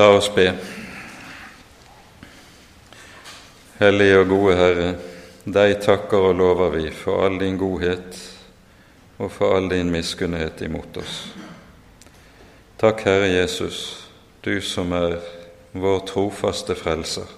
[0.00, 0.46] La oss be.
[3.76, 4.92] Hellige og gode Herre,
[5.44, 8.16] deg takker og lover vi for all din godhet
[9.18, 11.18] og for all din miskunnhet imot oss.
[12.80, 13.82] Takk, Herre Jesus,
[14.40, 15.18] du som er
[15.76, 17.28] vår trofaste frelser,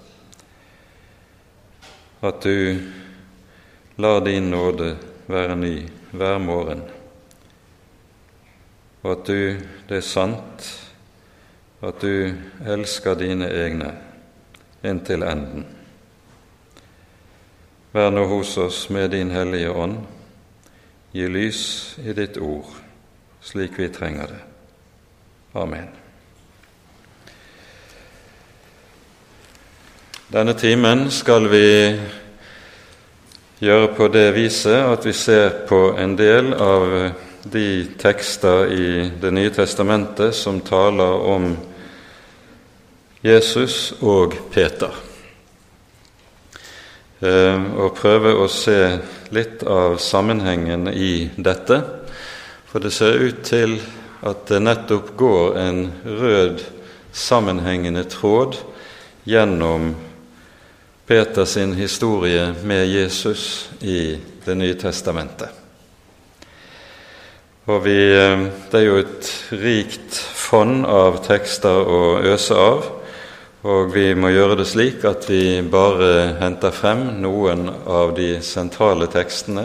[2.23, 2.79] at du
[3.99, 4.93] lar din nåde
[5.27, 5.73] være ny
[6.15, 6.87] hver morgen,
[9.03, 10.71] og at du, det er sant,
[11.83, 12.33] at du
[12.65, 13.89] elsker dine egne
[14.83, 15.65] inntil enden.
[17.93, 19.97] Vær nå hos oss med din Hellige Ånd,
[21.13, 21.63] gi lys
[22.01, 22.71] i ditt ord,
[23.43, 24.39] slik vi trenger det.
[25.59, 25.91] Amen.
[30.33, 31.67] Denne timen skal vi
[33.61, 36.95] gjøre på det viset at vi ser på en del av
[37.43, 37.67] de
[37.99, 41.51] tekster i Det nye testamentet som taler om
[43.23, 44.91] Jesus og Peter.
[47.23, 48.97] Eh, og prøve å se
[49.31, 51.77] litt av sammenhengen i dette.
[52.67, 53.77] For det ser ut til
[54.27, 56.65] at det nettopp går en rød,
[57.13, 58.57] sammenhengende tråd
[59.23, 59.93] gjennom
[61.07, 65.47] Peters historie med Jesus i Det nye testamentet.
[67.71, 73.02] Og vi, eh, Det er jo et rikt fond av tekster å øse av.
[73.63, 79.07] Og vi må gjøre det slik at vi bare henter frem noen av de sentrale
[79.07, 79.63] tekstene.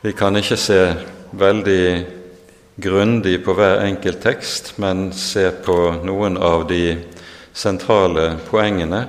[0.00, 0.78] Vi kan ikke se
[1.36, 1.84] veldig
[2.80, 6.96] grundig på hver enkelt tekst, men se på noen av de
[7.52, 9.04] sentrale poengene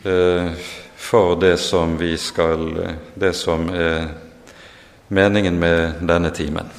[0.00, 0.48] eh,
[0.96, 2.68] for det som skal
[3.14, 4.08] Det som er
[5.08, 6.70] meningen med denne timen.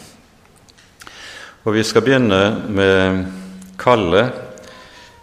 [1.64, 3.28] Og vi skal begynne med
[3.78, 4.50] kallet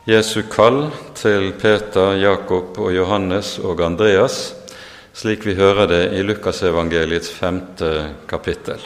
[0.09, 4.55] Jesu kall til Peter, Jakob og Johannes og Andreas,
[5.13, 7.91] slik vi hører det i Lukasevangeliets femte
[8.31, 8.81] kapittel.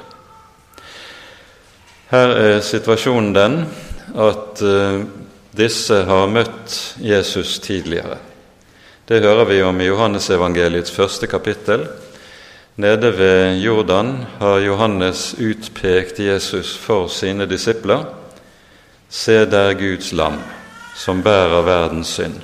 [2.10, 3.54] Her er situasjonen den
[4.18, 5.04] at uh,
[5.54, 8.16] disse har møtt Jesus tidligere.
[9.06, 11.84] Det hører vi om i Johannesevangeliets første kapittel.
[12.82, 18.08] Nede ved Jordan har Johannes utpekt Jesus for sine disipler.
[19.06, 20.42] Se der Guds lam
[20.94, 22.40] som bærer verdens synd.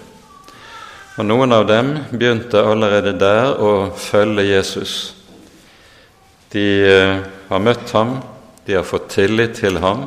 [1.18, 4.92] Og Noen av dem begynte allerede der å følge Jesus.
[6.54, 8.20] De eh, har møtt ham,
[8.64, 10.06] de har fått tillit til ham,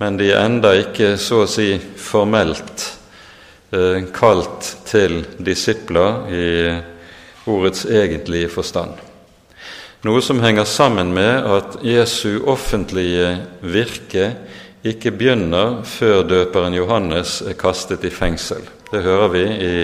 [0.00, 2.88] men de er enda ikke så å si formelt
[3.74, 6.46] eh, kalt til disipler i
[7.50, 8.96] ordets egentlige forstand.
[10.04, 14.26] Noe som henger sammen med at Jesu offentlige virke
[14.84, 18.60] ikke begynner før døperen Johannes er kastet i fengsel.
[18.90, 19.76] Det hører vi i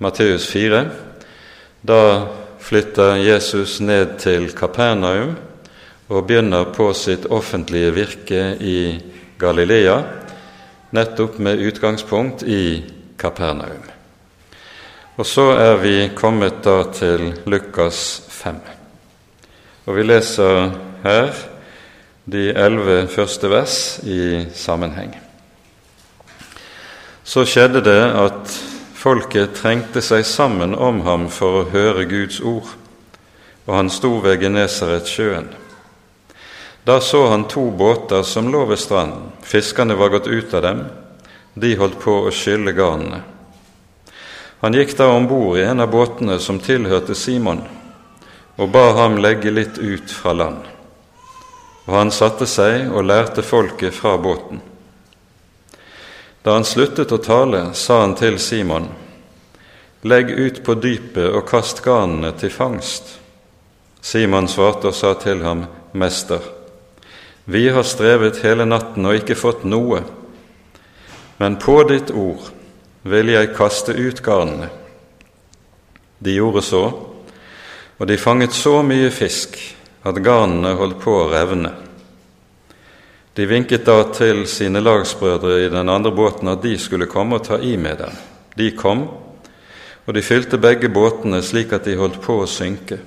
[0.00, 0.80] Matteus 4.
[1.84, 2.00] Da
[2.62, 5.36] flytter Jesus ned til Kapernaum
[6.08, 8.78] og begynner på sitt offentlige virke i
[9.38, 9.98] Galilea,
[10.96, 12.82] nettopp med utgangspunkt i
[13.18, 13.84] Kapernaum.
[15.20, 18.60] Og så er vi kommet da til Lukas 5.
[19.86, 20.70] Og vi leser
[21.04, 21.51] her
[22.24, 25.10] de elleve første vers i sammenheng.
[27.26, 28.54] Så skjedde det at
[28.98, 32.68] folket trengte seg sammen om ham for å høre Guds ord,
[33.66, 35.50] og han sto ved Genesaretsjøen.
[36.86, 39.30] Da så han to båter som lå ved stranden.
[39.42, 40.82] Fiskerne var gått ut av dem,
[41.54, 43.22] de holdt på å skylle garnene.
[44.62, 47.64] Han gikk da om bord i en av båtene som tilhørte Simon,
[48.58, 50.71] og ba ham legge litt ut fra land
[51.86, 54.60] og han satte seg og lærte folket fra båten.
[56.42, 58.88] Da han sluttet å tale, sa han til Simon,
[60.02, 63.20] Legg ut på dypet og kast garnene til fangst.
[64.02, 66.42] Simon svarte og sa til ham, Mester,
[67.44, 70.00] vi har strevet hele natten og ikke fått noe,
[71.38, 72.50] men på ditt ord
[73.06, 74.72] vil jeg kaste ut garnene.
[76.18, 76.82] De gjorde så,
[77.98, 79.58] og de fanget så mye fisk
[80.02, 81.72] at garnene holdt på å revne.
[83.32, 87.46] De vinket da til sine lagsbrødre i den andre båten at de skulle komme og
[87.46, 88.18] ta i med dem.
[88.58, 89.06] De kom,
[90.04, 92.98] og de fylte begge båtene slik at de holdt på å synke.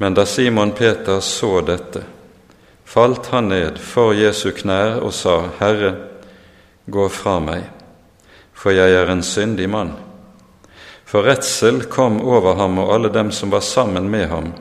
[0.00, 2.06] Men da Simon Peter så dette,
[2.84, 5.92] falt han ned for Jesu knær og sa, Herre,
[6.86, 7.68] gå fra meg,
[8.54, 9.92] for jeg er en syndig mann.
[11.04, 14.52] For redsel kom over ham og alle dem som var sammen med ham,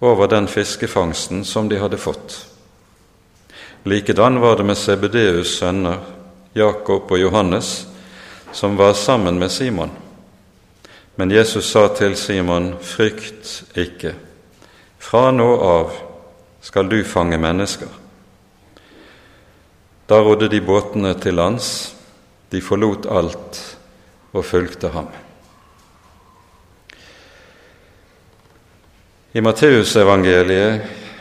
[0.00, 2.46] over den fiskefangsten som de hadde fått.
[3.82, 5.98] Likedan var det med Sebedeus' sønner
[6.52, 7.86] Jakob og Johannes,
[8.52, 9.90] som var sammen med Simon.
[11.14, 14.14] Men Jesus sa til Simon, frykt ikke,
[14.98, 15.92] fra nå av
[16.60, 17.88] skal du fange mennesker.
[20.08, 21.94] Da rodde de båtene til lands,
[22.50, 23.60] de forlot alt
[24.32, 25.08] og fulgte ham.
[29.32, 30.80] I Matteusevangeliet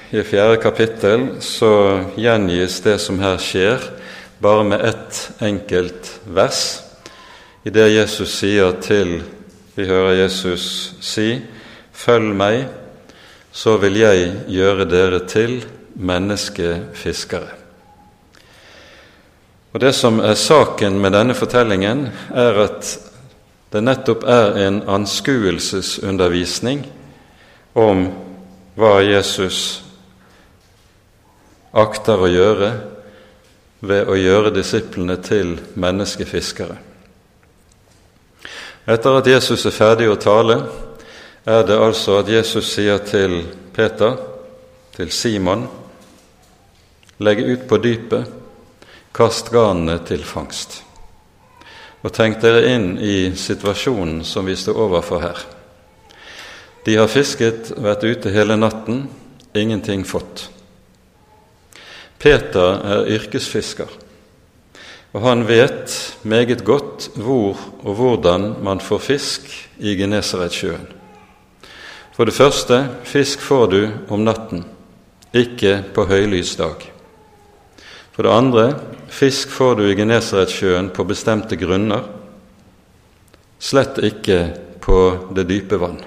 [0.10, 1.74] i fjerde kapittel så
[2.18, 3.84] gjengis det som her skjer,
[4.42, 6.80] bare med ett enkelt vers,
[7.62, 9.20] i det Jesus sier til
[9.76, 11.42] Vi hører Jesus si,
[11.94, 12.66] 'Følg meg,
[13.52, 15.66] så vil jeg gjøre dere til
[15.96, 17.54] menneskefiskere'.
[19.74, 23.00] Og Det som er saken med denne fortellingen, er at
[23.72, 26.99] det nettopp er en anskuelsesundervisning
[27.74, 28.08] om
[28.80, 29.82] hva Jesus
[31.72, 32.70] akter å gjøre
[33.80, 36.78] ved å gjøre disiplene til menneskefiskere.
[38.90, 40.58] Etter at Jesus er ferdig å tale,
[41.46, 43.44] er det altså at Jesus sier til
[43.76, 44.18] Peter,
[44.96, 45.68] til Simon,
[47.20, 48.36] legg ut på dypet,
[49.16, 50.82] kast garnene til fangst.
[52.02, 55.59] Og tenk dere inn i situasjonen som vi står overfor her.
[56.86, 59.08] De har fisket, vært ute hele natten,
[59.58, 60.48] ingenting fått.
[62.20, 63.90] Peter er yrkesfisker,
[65.16, 65.94] og han vet
[66.28, 69.48] meget godt hvor og hvordan man får fisk
[69.80, 70.88] i Genesaretsjøen.
[72.16, 73.80] For det første, fisk får du
[74.12, 74.66] om natten,
[75.32, 76.84] ikke på høylys dag.
[78.12, 78.66] For det andre,
[79.08, 82.04] fisk får du i Genesaretsjøen på bestemte grunner,
[83.60, 84.42] slett ikke
[84.84, 85.00] på
[85.32, 86.02] det dype vann.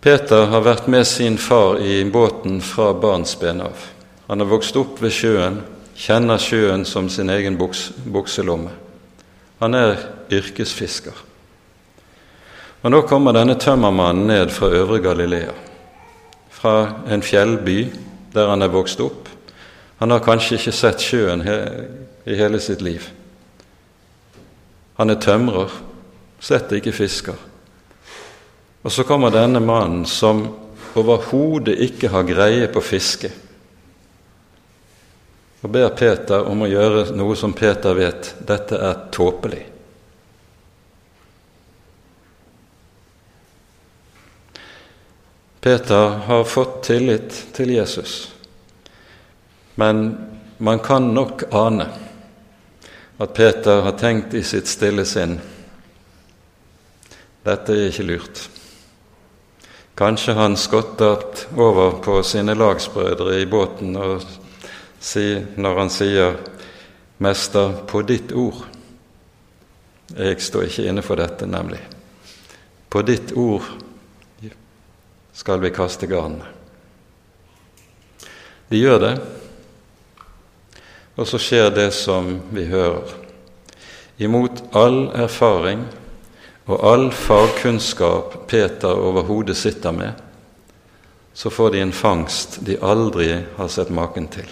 [0.00, 3.82] Peter har vært med sin far i båten fra barnsben av.
[4.30, 5.58] Han har vokst opp ved sjøen,
[5.92, 8.72] kjenner sjøen som sin egen buks, bukselomme.
[9.60, 9.98] Han er
[10.32, 11.18] yrkesfisker.
[12.80, 15.52] Og Nå kommer denne tømmermannen ned fra Øvre Galilea,
[16.48, 17.82] fra en fjellby
[18.32, 19.28] der han er vokst opp.
[20.00, 23.04] Han har kanskje ikke sett sjøen i hele sitt liv.
[24.96, 25.76] Han er tømrer,
[26.40, 27.49] slett ikke fisker.
[28.82, 30.46] Og så kommer denne mannen som
[30.96, 33.30] overhodet ikke har greie på fiske,
[35.60, 39.66] og ber Peter om å gjøre noe som Peter vet dette er tåpelig.
[45.60, 48.30] Peter har fått tillit til Jesus,
[49.76, 50.06] men
[50.56, 51.90] man kan nok ane
[53.20, 55.36] at Peter har tenkt i sitt stille sinn
[57.44, 58.40] dette er ikke lurt.
[60.00, 64.22] Kanskje han skottet over på sine lagsbrødre i båten og
[64.96, 66.36] si, når han sier
[67.18, 68.64] 'Mester, på ditt ord'.
[70.16, 71.80] Jeg står ikke inne for dette, nemlig.
[72.88, 73.62] På ditt ord
[75.32, 76.48] skal vi kaste garnene.
[78.70, 79.20] De gjør det,
[81.16, 83.04] og så skjer det som vi hører.
[84.18, 85.84] Imot all erfaring
[86.70, 90.12] og all fagkunnskap Peter overhodet sitter med,
[91.34, 94.46] så får de en fangst de aldri har sett maken til.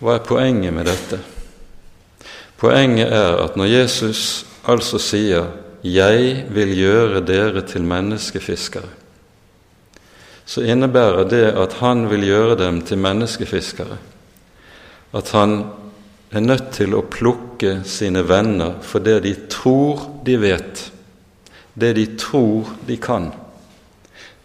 [0.00, 1.18] Hva er poenget med dette?
[2.60, 5.50] Poenget er at når Jesus altså sier
[5.82, 8.94] 'Jeg vil gjøre dere til menneskefiskere',
[10.44, 13.96] så innebærer det at han vil gjøre dem til menneskefiskere,
[15.12, 15.64] at han
[16.30, 20.84] er nødt til å plukke sine venner for det de tror de vet,
[21.74, 23.30] det de tror de kan,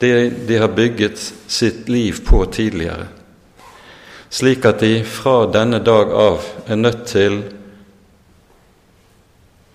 [0.02, 3.08] det de har bygget sitt liv på tidligere,
[4.34, 7.40] slik at de fra denne dag av er nødt til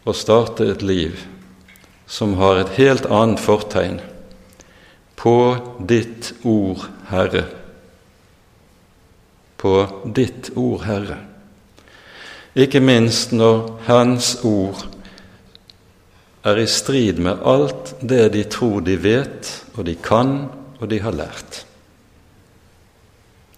[0.02, 1.22] å starte et liv
[2.10, 4.00] som har et helt annet fortegn
[5.20, 5.36] på
[5.86, 7.44] ditt ord, Herre.
[9.60, 9.74] På
[10.16, 11.18] ditt ord, Herre
[12.54, 14.86] ikke minst når Hans ord
[16.42, 20.48] er i strid med alt det de tror de vet, og de kan,
[20.80, 21.64] og de har lært.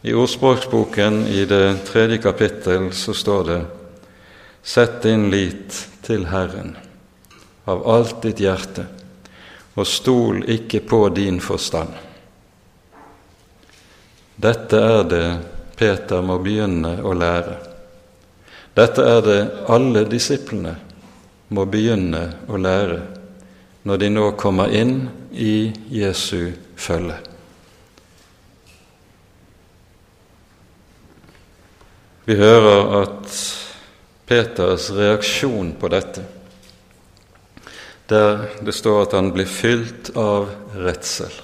[0.02, 3.60] I ordspråksboken i det tredje kapittel så står det
[4.62, 5.74] Sett din lit
[6.06, 6.76] til Herren
[7.66, 8.84] av alt ditt hjerte,
[9.74, 11.90] og stol ikke på din forstand.
[14.42, 15.26] Dette er det
[15.78, 17.71] Peter må begynne å lære.
[18.72, 20.76] Dette er det alle disiplene
[21.52, 23.02] må begynne å lære
[23.84, 27.18] når de nå kommer inn i Jesu følge.
[32.24, 33.38] Vi hører at
[34.30, 36.22] Peters reaksjon på dette,
[38.08, 41.34] der det står at han blir fylt av redsel.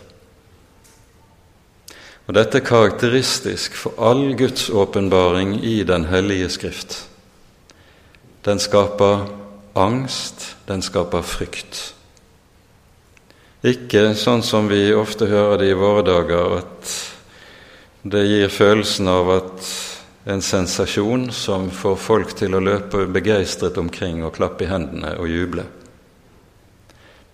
[2.28, 7.07] Og Dette er karakteristisk for all Guds åpenbaring i Den hellige Skrift.
[8.48, 9.26] Den skaper
[9.76, 11.92] angst, den skaper frykt.
[13.60, 16.94] Ikke sånn som vi ofte hører det i våre dager, at
[18.08, 19.68] det gir følelsen av at
[20.32, 25.28] en sensasjon som får folk til å løpe begeistret omkring og klappe i hendene og
[25.28, 25.68] juble.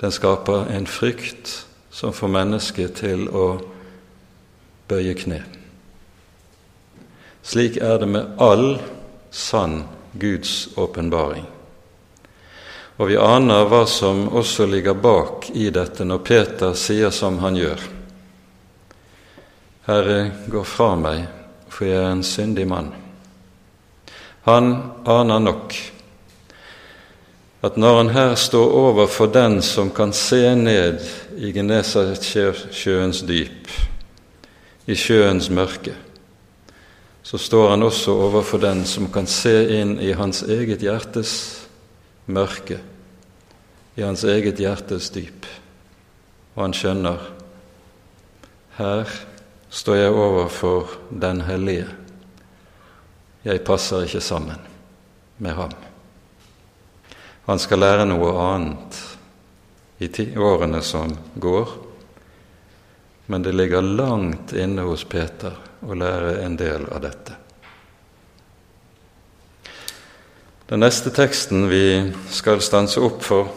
[0.02, 1.60] Den skaper en frykt
[1.94, 3.48] som får mennesket til å
[4.90, 5.44] bøye kne.
[7.46, 8.80] Slik er det med all
[9.30, 9.84] sann
[10.20, 11.44] Guds åpenbaring.
[12.96, 17.58] Og vi aner hva som også ligger bak i dette når Peter sier som han
[17.58, 17.80] gjør.
[19.88, 21.24] Herre, gå fra meg,
[21.68, 22.92] for jeg er en syndig mann.
[24.46, 24.70] Han
[25.10, 25.74] aner nok
[27.64, 31.00] at når han her står overfor den som kan se ned
[31.40, 33.70] i Genesaretsjøens dyp,
[34.86, 35.94] i sjøens mørke,
[37.24, 41.32] så står han også overfor den som kan se inn i hans eget hjertes
[42.28, 42.76] mørke,
[43.96, 45.48] i hans eget hjertes dyp.
[46.54, 47.22] Og han skjønner
[48.76, 49.08] her
[49.74, 51.88] står jeg overfor den hellige.
[53.44, 54.60] Jeg passer ikke sammen
[55.38, 55.72] med ham.
[57.48, 59.00] Han skal lære noe annet
[60.04, 61.72] i årene som går,
[63.26, 67.36] men det ligger langt inne hos Peter å lære en del av dette.
[70.68, 73.50] Den neste teksten vi skal stanse opp for,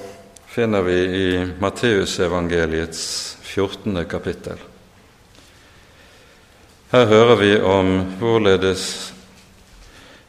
[0.52, 1.30] finner vi i
[1.62, 4.04] Matteusevangeliets 14.
[4.10, 4.60] kapittel.
[6.92, 9.14] Her hører vi om hvorledes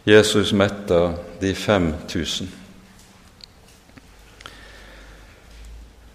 [0.06, 2.48] Jesus metter de 5000.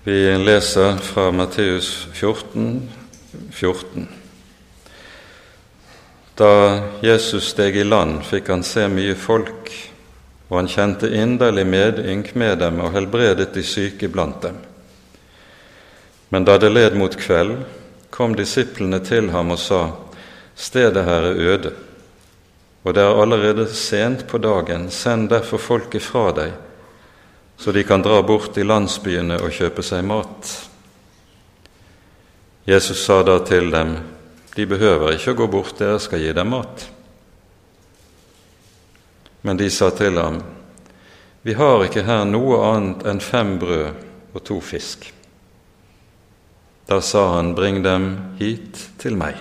[0.04, 2.92] Vi leser fra Matteus 14,
[3.52, 4.23] 14.
[6.36, 9.70] Da Jesus steg i land, fikk han se mye folk,
[10.50, 14.58] og han kjente inderlig medynk med dem og helbredet de syke blant dem.
[16.34, 17.60] Men da det led mot kveld,
[18.10, 19.92] kom disiplene til ham og sa:"
[20.56, 21.74] Stedet her er øde,
[22.84, 24.90] og det er allerede sent på dagen.
[24.92, 26.52] Send derfor folket fra deg,
[27.58, 30.70] så de kan dra bort i landsbyene og kjøpe seg mat.
[32.68, 33.98] Jesus sa da til dem,
[34.56, 36.86] de behøver ikke å gå bort, dere skal gi dem mat.
[39.44, 40.40] Men de sa til ham,
[41.44, 45.10] vi har ikke her noe annet enn fem brød og to fisk.
[46.88, 49.36] Da sa han, bring dem hit til meg.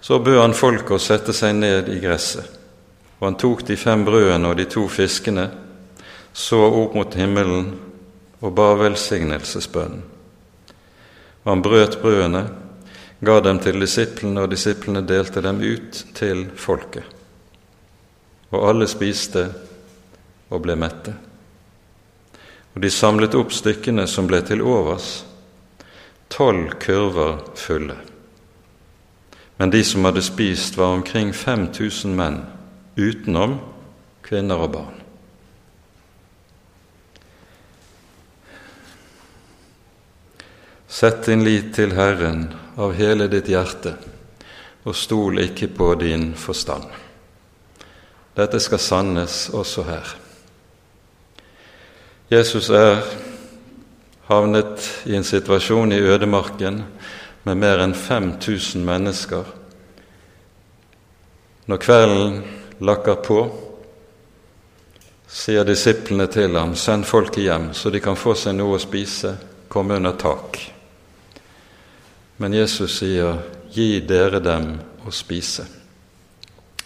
[0.00, 2.48] Så bød han folket å sette seg ned i gresset,
[3.18, 5.48] og han tok de fem brødene og de to fiskene,
[6.32, 7.70] så opp mot himmelen
[8.40, 10.02] og ba velsignelsesbønnen.
[11.44, 12.42] Og han brøt brødene,
[13.24, 17.04] ga dem til disiplene, og disiplene delte dem ut til folket.
[18.54, 19.48] Og alle spiste
[20.50, 21.14] og ble mette.
[22.74, 25.24] Og de samlet opp stykkene som ble til overs,
[26.30, 27.96] tolv kurver fulle.
[29.58, 32.40] Men de som hadde spist, var omkring 5000 menn,
[32.98, 33.60] utenom
[34.26, 35.00] kvinner og barn.
[40.94, 43.94] Sett din lit til Herren av hele ditt hjerte,
[44.84, 46.84] og stol ikke på din forstand.
[48.34, 50.14] Dette skal sannes også her.
[52.32, 53.04] Jesus er
[54.26, 56.82] havnet i en situasjon i ødemarken
[57.44, 59.44] med mer enn 5000 mennesker.
[61.70, 62.40] Når kvelden
[62.84, 63.40] lakker på,
[65.28, 69.36] sier disiplene til ham, send folket hjem, så de kan få seg noe å spise,
[69.68, 70.73] komme under tak.
[72.36, 73.38] Men Jesus sier,
[73.70, 75.66] 'Gi dere dem å spise'.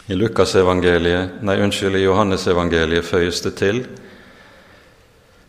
[0.09, 3.83] I Lukasevangeliet, nei, unnskyld, i Johannesevangeliet føyes det til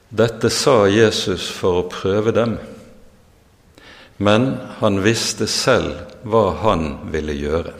[0.10, 2.56] dette sa Jesus for å prøve dem,
[4.18, 4.48] men
[4.79, 7.75] han visste selv hva han ville gjøre.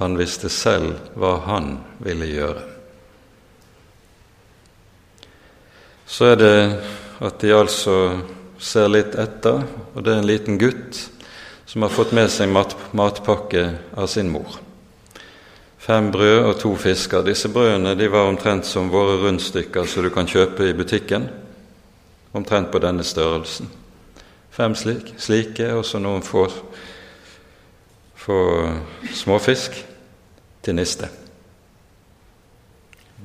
[0.00, 2.64] Han visste selv hva han ville gjøre.
[6.04, 6.58] Så er det
[7.24, 7.96] at de altså
[8.58, 11.00] ser litt etter, og det er en liten gutt
[11.66, 13.64] som har fått med seg mat, matpakke
[13.96, 14.60] av sin mor.
[15.84, 17.24] Fem brød og to fisker.
[17.26, 21.26] Disse brødene de var omtrent som våre rundstykker som du kan kjøpe i butikken.
[22.32, 23.68] Omtrent på denne størrelsen.
[24.54, 26.46] Fem slik, slike, og så noen få,
[28.16, 28.38] få
[29.12, 29.84] småfisk.
[30.64, 31.08] til niste.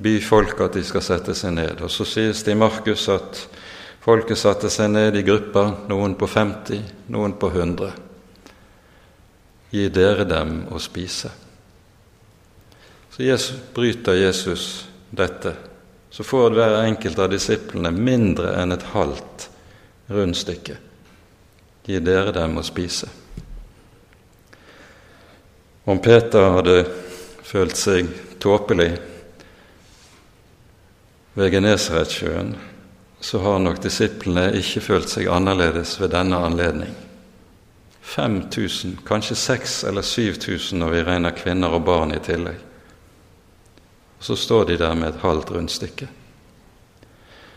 [0.04, 1.80] By folk at de skal sette seg ned.
[1.84, 3.46] Og så sies det i Markus at
[4.04, 6.82] folket satte seg ned i grupper, noen på 50,
[7.14, 7.92] noen på 100.
[9.70, 11.32] Gi dere dem å spise.
[13.10, 14.66] Så Jesus, bryter Jesus
[15.10, 15.54] dette.
[16.10, 19.50] Så får hver enkelt av disiplene mindre enn et halvt
[20.10, 20.78] rundstykke.
[21.86, 23.10] Gi dere dem å spise.
[25.90, 26.84] Om Peter hadde
[27.46, 28.10] følt seg
[28.42, 28.92] tåpelig
[31.34, 32.52] ved Genesaretsjøen,
[33.20, 36.94] så har nok disiplene ikke følt seg annerledes ved denne anledning.
[38.10, 42.58] 5000, kanskje 6000 eller 7000 når vi regner kvinner og barn i tillegg.
[44.20, 46.08] Og så står de der med et halvt rundstykke.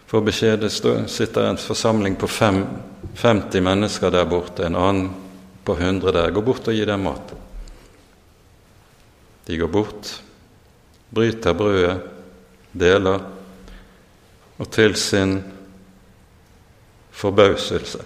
[0.07, 0.69] For beskjedet
[1.09, 2.66] sitter en forsamling på fem,
[3.16, 5.09] 50 mennesker der borte, en annen
[5.64, 6.31] på 100 der.
[6.31, 7.33] Gå bort og gi dem mat.
[9.47, 10.11] De går bort,
[11.11, 11.97] bryter brødet,
[12.73, 13.25] deler,
[14.62, 15.40] og til sin
[17.11, 17.99] forbauselse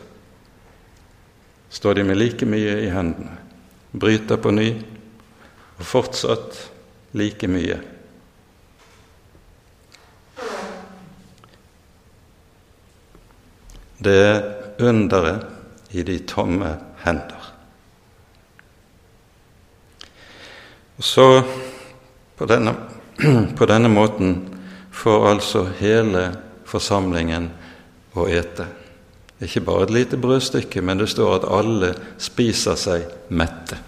[1.68, 3.34] står de med like mye i hendene,
[3.92, 4.70] bryter på ny,
[5.76, 6.56] og fortsatt
[7.12, 7.76] like mye.
[14.00, 14.40] Det er
[14.80, 15.44] underet
[15.92, 16.72] i de tomme
[17.04, 17.52] hender.
[20.96, 21.28] Og så,
[22.36, 22.72] på denne,
[23.58, 24.36] på denne måten,
[24.96, 27.50] får altså hele forsamlingen
[28.16, 28.66] å ete.
[29.42, 31.92] Ikke bare et lite brødstykke, men det står at alle
[32.22, 33.78] spiser seg mette.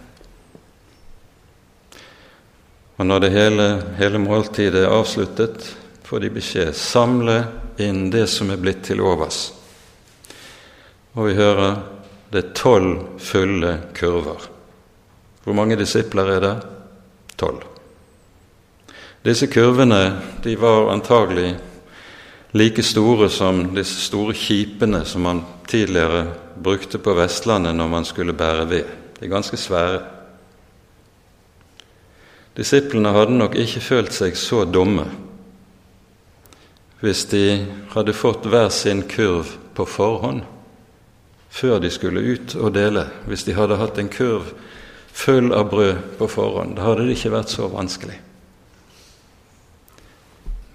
[2.98, 3.68] Og når det hele,
[3.98, 5.62] hele måltidet er avsluttet,
[6.04, 7.38] får de beskjed samle
[7.80, 9.52] inn det som er blitt til overs.
[11.14, 11.78] Og vi hører
[12.28, 14.42] det er tolv fulle kurver.
[15.44, 16.56] Hvor mange disipler er det?
[17.38, 17.62] tolv.
[19.22, 21.52] Disse kurvene de var antagelig
[22.52, 28.32] like store som disse store kjipene som man tidligere brukte på Vestlandet når man skulle
[28.32, 28.84] bære ved.
[29.18, 30.00] De er ganske svære.
[32.56, 35.06] Disiplene hadde nok ikke følt seg så dumme
[36.98, 37.42] hvis de
[37.92, 40.40] hadde fått hver sin kurv på forhånd
[41.48, 43.06] før de skulle ut og dele.
[43.26, 44.50] Hvis de hadde hatt en kurv
[45.12, 46.76] full av brød på forhånd.
[46.76, 48.18] Da hadde det ikke vært så vanskelig.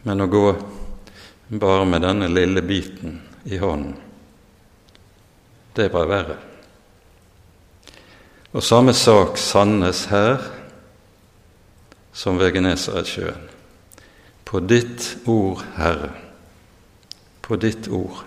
[0.03, 0.47] Men å gå
[1.59, 3.95] bare med denne lille biten i hånden,
[5.73, 6.37] det var verre.
[8.53, 10.43] Og samme sak sannes her
[12.13, 13.49] som ved Genesaretsjøen.
[14.45, 16.11] På ditt ord, Herre,
[17.41, 18.21] på ditt ord,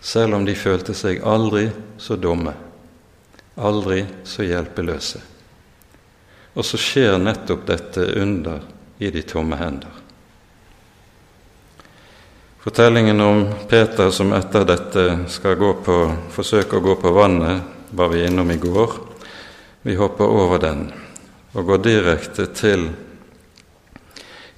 [0.00, 1.66] selv om de følte seg aldri
[1.98, 2.54] så dumme
[3.60, 5.20] aldri så hjelpeløse.
[6.54, 8.64] Og så skjer nettopp dette under
[8.98, 9.92] i de tomme hender.
[12.60, 15.94] Fortellingen om Peter som etter dette skal på,
[16.28, 17.62] forsøke å gå på vannet,
[17.96, 18.96] var vi innom i går.
[19.82, 20.90] Vi hopper over den
[21.56, 22.90] og går direkte til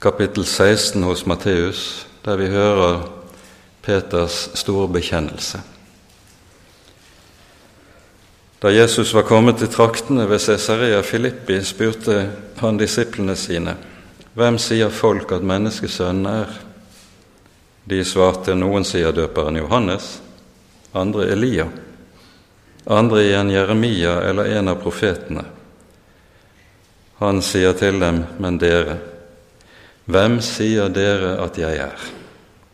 [0.03, 1.85] kapittel 16 hos Matteus,
[2.27, 3.05] der vi hører
[3.87, 5.63] Peters store bekjennelse.
[8.63, 12.19] Da Jesus var kommet til traktene ved Cesarea Filippi, spurte
[12.59, 13.79] han disiplene sine,
[14.35, 16.53] Hvem sier folk at menneskesønnen er?
[17.85, 20.21] De svarte, noen sier døperen Johannes,
[20.93, 21.67] andre Elia,
[22.87, 25.45] andre igjen Jeremia eller en av profetene.
[27.23, 28.99] Han sier til dem, men dere,
[30.11, 32.09] hvem sier dere at jeg er?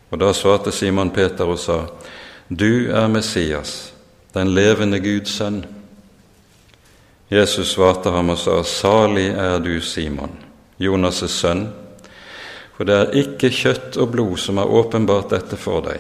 [0.09, 1.83] Og da svarte Simon Peter og sa,
[2.49, 3.93] Du er Messias,
[4.33, 5.61] den levende Guds sønn.
[7.29, 10.33] Jesus svarte ham og sa, Salig er du, Simon,
[10.81, 11.67] Jonas' sønn,
[12.79, 15.99] for det er ikke kjøtt og blod som har åpenbart dette for deg,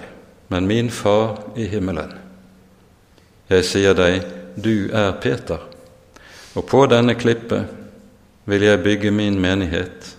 [0.55, 2.13] men min Far i himmelen.
[3.51, 4.23] Jeg sier deg,
[4.55, 5.59] du er Peter,
[6.55, 7.67] og på denne klippet
[8.47, 10.13] vil jeg bygge min menighet,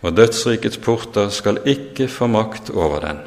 [0.00, 3.20] og dødsrikets porter skal ikke få makt over den.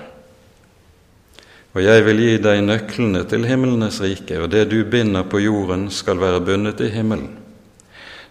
[1.76, 5.92] Og jeg vil gi deg nøklene til himlenes rike, og det du binder på jorden,
[5.94, 7.30] skal være bundet i himmelen.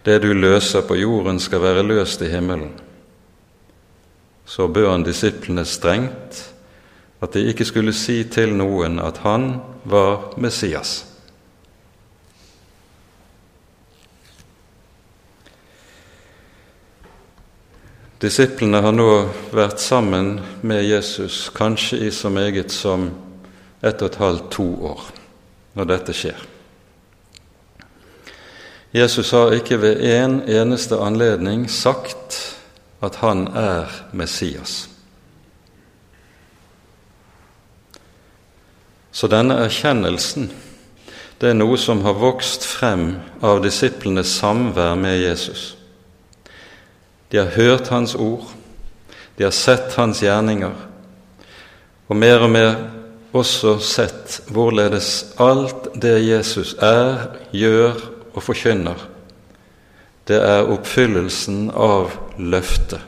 [0.03, 2.75] Det du løser på jorden, skal være løst i himmelen.
[4.47, 6.51] Så bød han disiplene strengt
[7.25, 9.55] at de ikke skulle si til noen at han
[9.89, 11.05] var Messias.
[18.25, 19.09] Disiplene har nå
[19.53, 23.11] vært sammen med Jesus, kanskje i så meget som
[23.85, 25.03] ett og et halvt, to år
[25.77, 26.39] når dette skjer.
[28.95, 32.39] Jesus har ikke ved en eneste anledning sagt
[33.03, 34.89] at han er Messias.
[39.15, 40.51] Så denne erkjennelsen
[41.39, 45.75] det er noe som har vokst frem av disiplenes samvær med Jesus.
[47.31, 48.47] De har hørt hans ord,
[49.37, 50.75] de har sett hans gjerninger,
[52.09, 52.75] og mer og mer
[53.35, 57.99] også sett hvorledes alt det Jesus er, gjør
[58.35, 58.99] og forkynner,
[60.25, 63.01] det er oppfyllelsen av løftet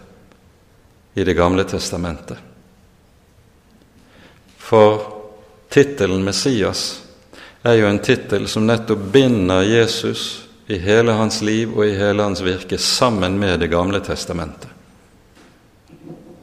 [1.14, 2.36] i Det gamle testamentet.
[4.58, 5.00] For
[5.72, 6.82] tittelen Messias
[7.62, 10.26] er jo en tittel som nettopp binder Jesus
[10.66, 14.68] i hele hans liv og i hele hans virke sammen med Det gamle testamentet.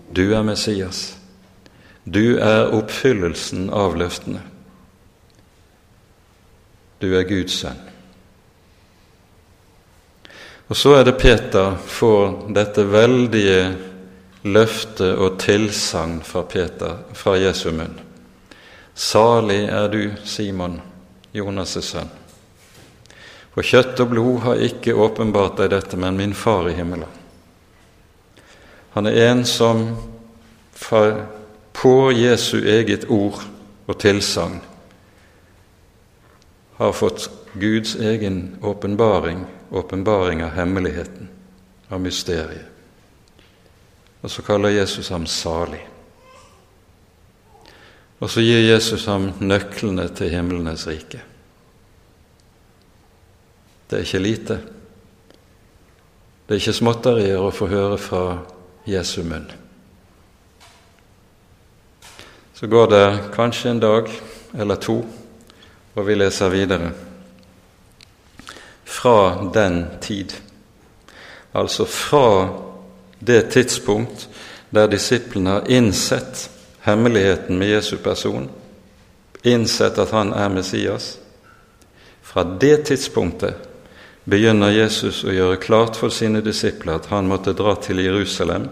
[0.10, 1.16] Du er Messias.
[2.04, 4.42] Du er oppfyllelsen av løftene.
[7.00, 7.93] Du er Guds sønn.
[10.74, 13.76] Og så er det Peter får dette veldige
[14.42, 17.94] løftet og tilsagn fra, Peter, fra Jesu munn.
[18.98, 20.80] Salig er du, Simon,
[21.30, 22.10] Jonas' sønn.
[23.54, 27.22] For kjøtt og blod har ikke åpenbart deg dette, men min far i himmelen.
[28.98, 29.86] Han er en som
[31.78, 33.46] på Jesu eget ord
[33.86, 34.58] og tilsagn
[36.82, 41.30] har fått Guds egen åpenbaring, åpenbaring av hemmeligheten,
[41.90, 42.66] av mysteriet.
[44.22, 45.82] Og så kaller Jesus ham salig.
[48.20, 51.20] Og så gir Jesus ham nøklene til himlenes rike.
[53.90, 54.58] Det er ikke lite.
[56.46, 58.24] Det er ikke småtterier å få høre fra
[58.88, 59.50] Jesu munn.
[62.54, 64.14] Så går det kanskje en dag
[64.54, 65.02] eller to,
[65.98, 66.94] og vi leser videre.
[68.86, 70.34] Fra den tid,
[71.52, 72.50] altså fra
[73.20, 74.28] det tidspunkt
[74.74, 76.50] der disiplene har innsett
[76.84, 78.50] hemmeligheten med Jesu person,
[79.44, 81.18] innsett at han er Messias.
[82.22, 83.54] Fra det tidspunktet
[84.26, 88.70] begynner Jesus å gjøre klart for sine disipler at han måtte dra til Jerusalem,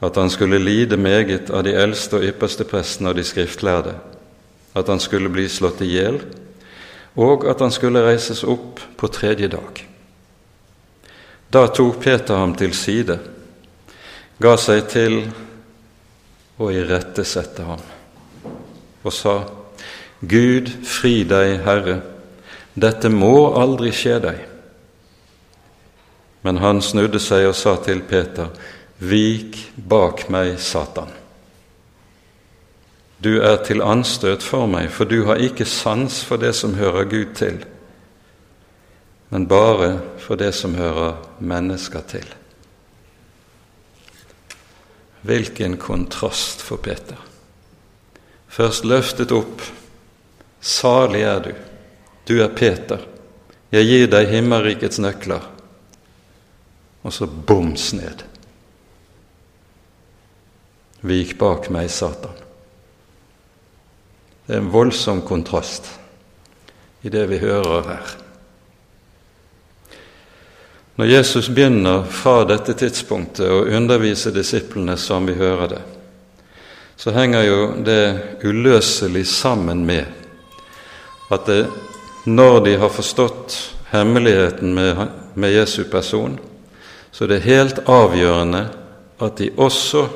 [0.00, 3.94] at han skulle lide meget av de eldste og ypperste prestene og de skriftlærde,
[4.74, 6.20] at han skulle bli slått i hjel,
[7.14, 9.82] og at han skulle reises opp på tredje dag.
[11.50, 13.18] Da tok Peter ham til side,
[14.42, 15.20] ga seg til
[16.58, 17.84] og irettesette ham,
[19.04, 19.36] og sa:"
[20.24, 21.98] Gud fri deg, Herre,
[22.74, 24.38] dette må aldri skje deg.
[26.44, 28.48] Men han snudde seg og sa til Peter,
[29.04, 31.10] Vik bak meg, Satan.
[33.24, 37.08] Du er til anstøt for meg, for du har ikke sans for det som hører
[37.08, 37.62] Gud til,
[39.32, 42.26] men bare for det som hører mennesker til.
[45.24, 47.16] Hvilken kontrast for Peter.
[48.48, 49.64] Først løftet opp.
[50.60, 51.50] Salig er du.
[52.28, 53.00] Du er Peter.
[53.72, 55.48] Jeg gir deg himmelrikets nøkler.
[57.02, 58.22] Og så boms ned.
[61.00, 62.43] Vik bak meg, Satan.
[64.46, 65.88] Det er en voldsom kontrast
[67.02, 68.12] i det vi hører her.
[70.94, 75.80] Når Jesus begynner fra dette tidspunktet å undervise disiplene som vi hører det,
[76.96, 78.02] så henger jo det
[78.44, 80.06] uløselig sammen med
[81.34, 81.64] at det,
[82.24, 83.56] når de har forstått
[83.90, 86.38] hemmeligheten med, med Jesu person,
[87.10, 88.62] så det er helt avgjørende
[89.24, 90.06] at de også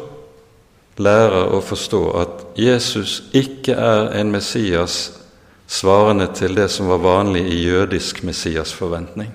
[0.98, 4.98] lærer å forstå at Jesus ikke er en Messias
[5.68, 9.30] svarende til det som var vanlig i jødisk Messias-forventning.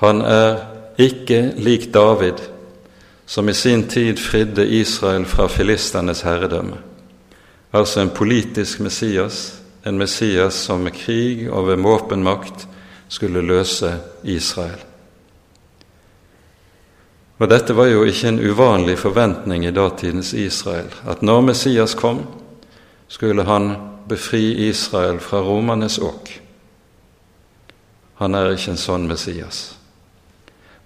[0.00, 0.56] Han er
[0.98, 2.40] ikke lik David,
[3.26, 6.78] som i sin tid fridde Israel fra filisternes herredømme.
[7.72, 12.68] Altså en politisk Messias, en Messias som med krig og ved våpenmakt
[13.08, 13.92] skulle løse
[14.24, 14.80] Israel.
[17.36, 22.22] Og Dette var jo ikke en uvanlig forventning i datidens Israel, at når Messias kom,
[23.08, 23.74] skulle han
[24.08, 26.30] befri Israel fra romernes åk.
[28.16, 29.74] Han er ikke en sånn Messias.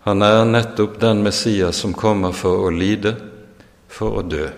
[0.09, 3.15] Han er nettopp den Messias som kommer for å lide,
[3.87, 4.49] for å dø,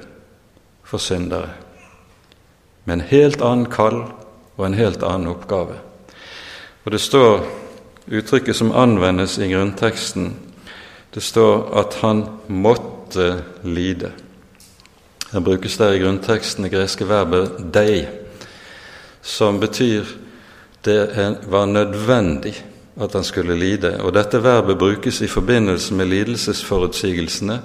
[0.86, 1.50] for syndere.
[2.84, 4.04] Med en helt annen kall
[4.56, 5.76] og en helt annen oppgave.
[6.84, 7.42] Og det står
[8.06, 10.32] uttrykket som anvendes i grunnteksten,
[11.14, 14.12] det står at han måtte lide.
[15.32, 18.06] Her brukes der i grunnteksten det greske verbet 'dei',
[19.22, 20.04] som betyr
[20.84, 22.64] det var nødvendig
[23.00, 24.00] at han skulle lide.
[24.00, 27.60] Og dette verbet brukes i forbindelse med lidelsesforutsigelsene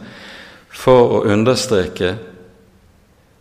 [0.69, 2.15] for å understreke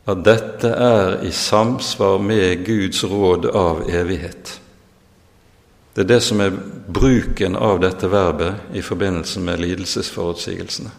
[0.06, 4.60] at dette er i samsvar med Guds råd av evighet.
[5.96, 6.52] Det er det som er
[6.92, 10.90] bruken av dette verbet i forbindelse med lidelsesforutsigelsene.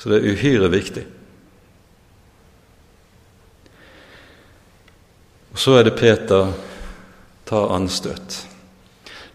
[0.00, 1.02] Så det er uhyre viktig.
[5.52, 6.54] Og Så er det Peter
[7.44, 8.40] tar anstøt.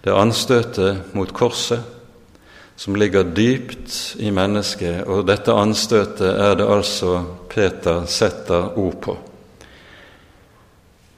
[0.01, 1.85] Det er anstøtet mot korset
[2.75, 7.19] som ligger dypt i mennesket, og dette anstøtet er det altså
[7.53, 9.19] Peter setter ord på.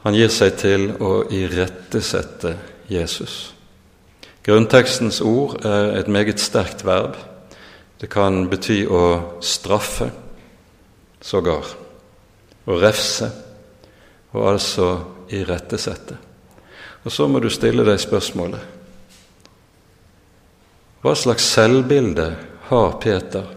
[0.04, 2.58] Han gir seg til å irettesette
[2.92, 3.55] Jesus.
[4.46, 7.16] Grunntekstens ord er et meget sterkt verb.
[8.02, 10.12] Det kan bety å straffe,
[11.22, 11.66] sågar,
[12.70, 13.32] å refse,
[14.36, 14.90] og altså
[15.34, 16.18] irettesette.
[17.06, 18.74] Og så må du stille deg spørsmålet
[21.06, 22.24] hva slags selvbilde
[22.72, 23.52] har Peter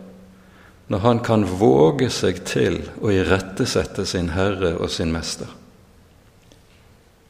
[0.93, 5.49] når han kan våge seg til å irettesette sin Herre og sin Mester?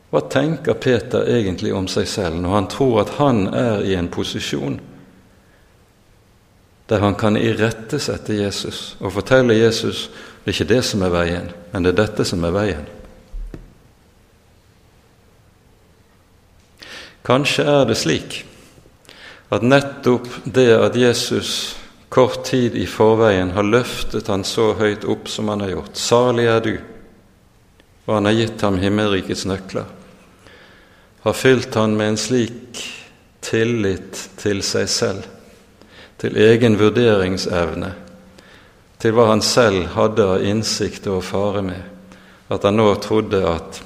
[0.09, 4.09] Hva tenker Peter egentlig om seg selv når han tror at han er i en
[4.13, 4.79] posisjon
[6.89, 11.49] der han kan irettesette Jesus og fortelle Jesus det er ikke det som er veien,
[11.75, 12.87] men det er dette som er veien?
[17.29, 18.39] Kanskje er det slik
[19.53, 21.51] at nettopp det at Jesus
[22.09, 26.49] kort tid i forveien har løftet han så høyt opp som han har gjort, salig
[26.49, 26.73] er du,
[28.07, 29.85] og han har gitt ham himmelrikets nøkler,
[31.29, 32.83] har fylt han med en slik
[33.45, 35.27] tillit til seg selv,
[36.19, 37.93] til egen vurderingsevne,
[38.99, 41.85] til hva han selv hadde av innsikt og fare med,
[42.49, 43.83] at han nå trodde at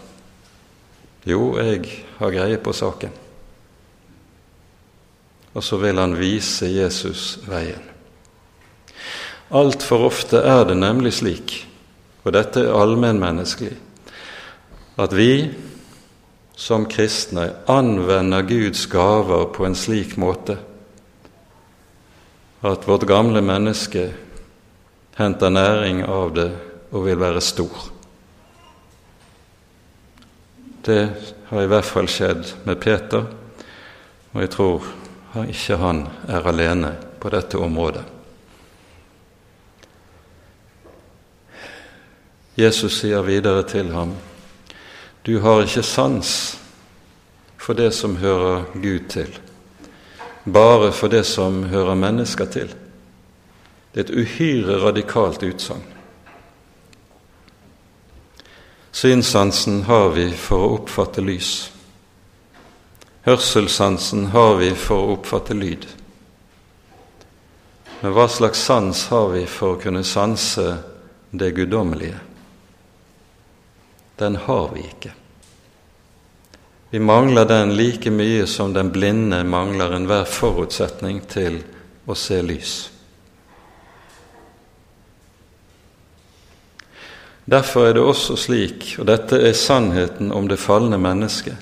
[1.29, 3.21] jo, jeg har greie på saken
[5.53, 7.83] og så vil han vise Jesus veien.
[9.53, 11.57] Altfor ofte er det nemlig slik,
[12.25, 13.75] og dette er allmennmenneskelig,
[15.03, 15.51] at vi
[16.55, 20.59] som kristne anvender Guds gaver på en slik måte
[22.63, 24.13] at vårt gamle menneske
[25.19, 26.51] henter næring av det
[26.93, 27.89] og vil være stor.
[30.87, 31.03] Det
[31.49, 33.27] har i hvert fall skjedd med Peter,
[34.33, 34.87] og jeg tror
[35.49, 38.05] ikke han er alene på dette området.
[42.59, 44.13] Jesus sier videre til ham,
[45.23, 46.59] du har ikke sans
[47.63, 49.31] for det som hører Gud til,
[50.45, 52.73] bare for det som hører mennesker til.
[53.93, 55.85] Det er et uhyre radikalt utsagn.
[58.93, 61.53] Synssansen har vi for å oppfatte lys.
[63.23, 65.87] Hørselssansen har vi for å oppfatte lyd.
[68.03, 70.67] Men hva slags sans har vi for å kunne sanse
[71.31, 72.19] det guddommelige?
[74.23, 75.13] Den har vi ikke.
[76.93, 81.57] Vi mangler den like mye som den blinde mangler enhver forutsetning til
[82.07, 82.75] å se lys.
[87.49, 91.57] Derfor er det også slik, og dette er sannheten om det falne mennesket,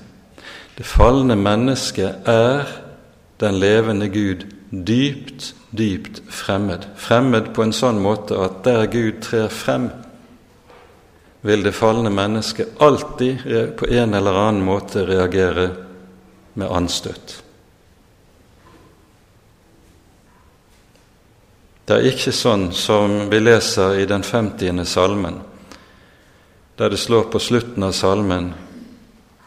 [0.77, 2.69] det falne mennesket er
[3.41, 6.85] den levende Gud dypt, dypt fremmed.
[6.95, 9.89] Fremmed på en sånn måte at der Gud trer frem,
[11.41, 13.45] vil det falne mennesket alltid
[13.77, 15.69] på en eller annen måte reagere
[16.53, 17.37] med anstøt.
[21.85, 24.85] Det er ikke sånn som vi leser i den 50.
[24.85, 25.41] salmen,
[26.77, 28.53] der det slår på slutten av salmen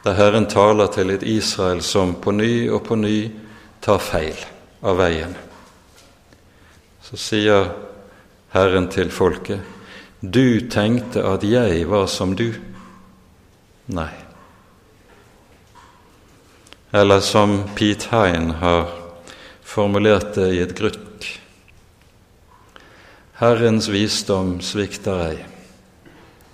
[0.04, 3.30] der Herren taler til et Israel som på ny og på ny
[3.80, 4.36] tar feil
[4.84, 5.32] av veien.
[7.00, 7.70] Så sier
[8.52, 9.73] Herren til folket,
[10.30, 12.54] du tenkte at jeg var som du.
[13.92, 14.12] Nei.
[16.94, 18.92] Eller som Pete Hine har
[19.62, 21.26] formulert det i et grykk.
[23.40, 25.38] Herrens visdom svikter ei,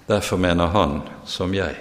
[0.08, 1.76] derfor mener Han som jeg.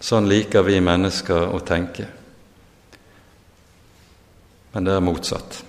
[0.00, 2.06] Sånn liker vi mennesker å tenke.
[4.72, 5.64] Men det er motsatt.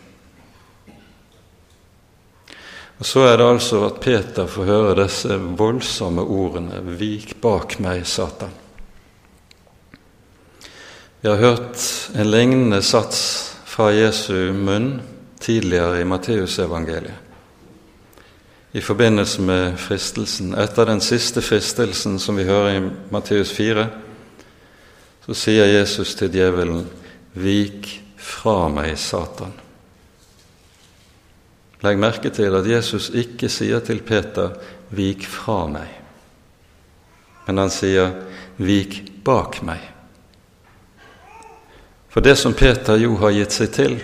[3.02, 8.04] Og Så er det altså at Peter får høre disse voldsomme ordene 'Vik bak meg,
[8.06, 8.54] Satan'.
[11.22, 15.02] Vi har hørt en lignende sats fra Jesu munn
[15.40, 17.18] tidligere i Matteusevangeliet.
[18.74, 23.88] I forbindelse med fristelsen, etter den siste fristelsen som vi hører i Matteus 4,
[25.26, 26.88] så sier Jesus til djevelen,
[27.34, 29.71] 'Vik fra meg, Satan'.
[31.82, 34.54] Legg merke til at Jesus ikke sier til Peter
[34.92, 36.02] 'vik fra meg',
[37.48, 38.12] men han sier
[38.58, 39.90] 'vik bak meg'.
[42.10, 44.02] For det som Peter jo har gitt seg til,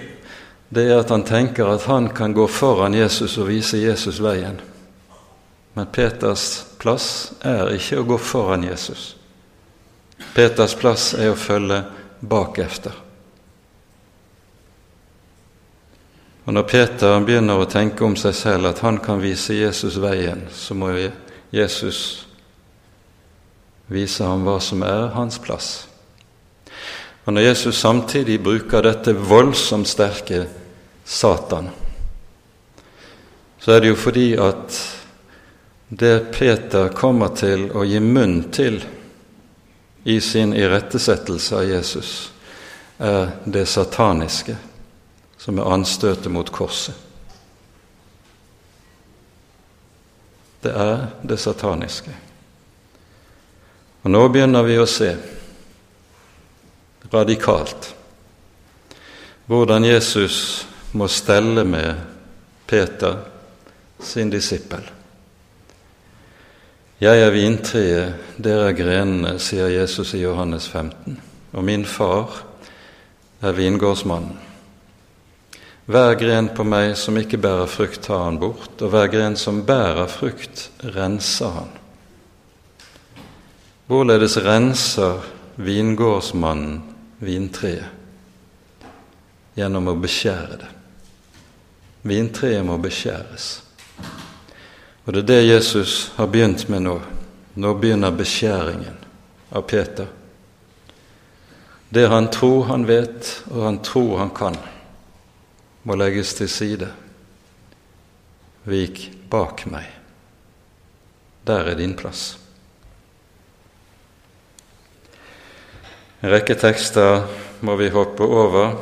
[0.70, 4.62] det er at han tenker at han kan gå foran Jesus og vise Jesus veien.
[5.74, 9.16] Men Peters plass er ikke å gå foran Jesus.
[10.34, 11.84] Peters plass er å følge
[12.22, 13.07] bakefter.
[16.48, 20.46] Og Når Peter begynner å tenke om seg selv at han kan vise Jesus veien,
[20.48, 20.94] så må
[21.52, 22.00] Jesus
[23.92, 25.72] vise ham hva som er hans plass.
[27.26, 30.46] Og Når Jesus samtidig bruker dette voldsomt sterke
[31.04, 31.68] Satan,
[33.60, 34.80] så er det jo fordi at
[35.90, 38.80] det Peter kommer til å gi munn til
[40.08, 42.16] i sin irettesettelse av Jesus,
[43.04, 44.56] er det sataniske
[45.38, 46.96] som er anstøtet mot korset.
[50.64, 52.14] Det er det sataniske.
[54.04, 55.12] Og nå begynner vi å se
[57.14, 57.94] radikalt
[59.48, 62.02] hvordan Jesus må stelle med
[62.68, 63.22] Peter,
[64.00, 64.84] sin disippel.
[67.00, 71.16] Jeg er vintreet, dere er grenene, sier Jesus i Johannes 15,
[71.54, 72.42] og min far
[73.40, 74.47] er vingårdsmannen.
[75.88, 79.62] Hver gren på meg som ikke bærer frukt, tar han bort, og hver gren som
[79.64, 81.70] bærer frukt, renser han.
[83.88, 85.24] Hvorledes renser
[85.56, 86.82] vingårdsmannen
[87.24, 87.96] vintreet?
[89.56, 90.70] Gjennom å beskjære det.
[92.04, 93.50] Vintreet må beskjæres.
[95.08, 97.00] Og det er det Jesus har begynt med nå.
[97.56, 99.00] Nå begynner beskjæringen
[99.56, 100.12] av Peter.
[101.90, 104.60] Det han tror han vet, og han tror han kan
[105.88, 106.90] må legges til side.
[108.68, 109.88] Vik bak meg.
[111.48, 112.34] Der er din plass.
[116.20, 117.24] En rekke tekster
[117.64, 118.74] må vi hoppe over,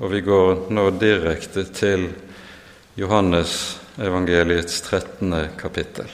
[0.00, 2.06] og vi går nå direkte til
[2.96, 5.34] Johannes evangeliets 13.
[5.60, 6.08] kapittel.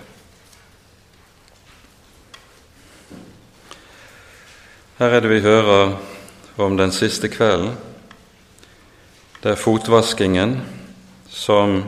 [4.98, 5.94] Her er det vi hører
[6.60, 7.78] om den siste kvelden
[9.42, 10.58] det er fotvaskingen
[11.32, 11.78] som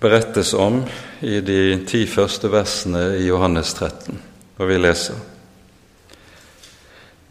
[0.00, 0.80] berettes om
[1.20, 4.16] i de ti første versene i Johannes 13,
[4.56, 5.18] og vi leser.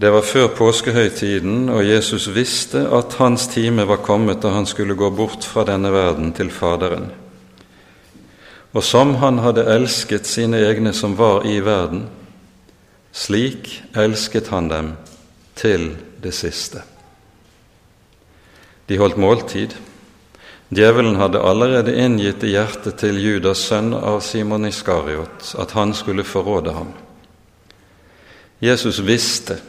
[0.01, 4.97] Det var før påskehøytiden, og Jesus visste at hans time var kommet da han skulle
[4.97, 7.11] gå bort fra denne verden til Faderen.
[8.73, 12.07] Og som han hadde elsket sine egne som var i verden,
[13.11, 14.95] slik elsket han dem
[15.59, 15.91] til
[16.23, 16.81] det siste.
[18.91, 19.71] De holdt måltid.
[20.75, 26.25] Djevelen hadde allerede inngitt i hjertet til Judas, sønn av Simon Iskariot, at han skulle
[26.27, 26.89] forråde ham.
[28.59, 29.61] Jesus visste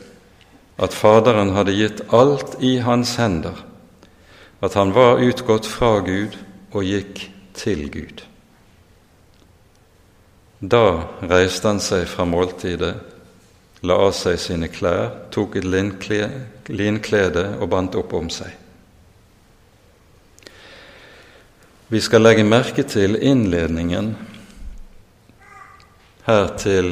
[0.83, 3.61] at Faderen hadde gitt alt i hans hender,
[4.59, 6.35] at han var utgått fra Gud
[6.73, 7.23] og gikk
[7.55, 8.25] til Gud.
[10.59, 10.87] Da
[11.31, 12.97] reiste han seg fra måltidet,
[13.87, 15.71] la av seg sine klær, tok et
[16.75, 18.59] linklede og bandt opp om seg.
[21.93, 24.15] Vi skal legge merke til innledningen
[26.25, 26.87] her til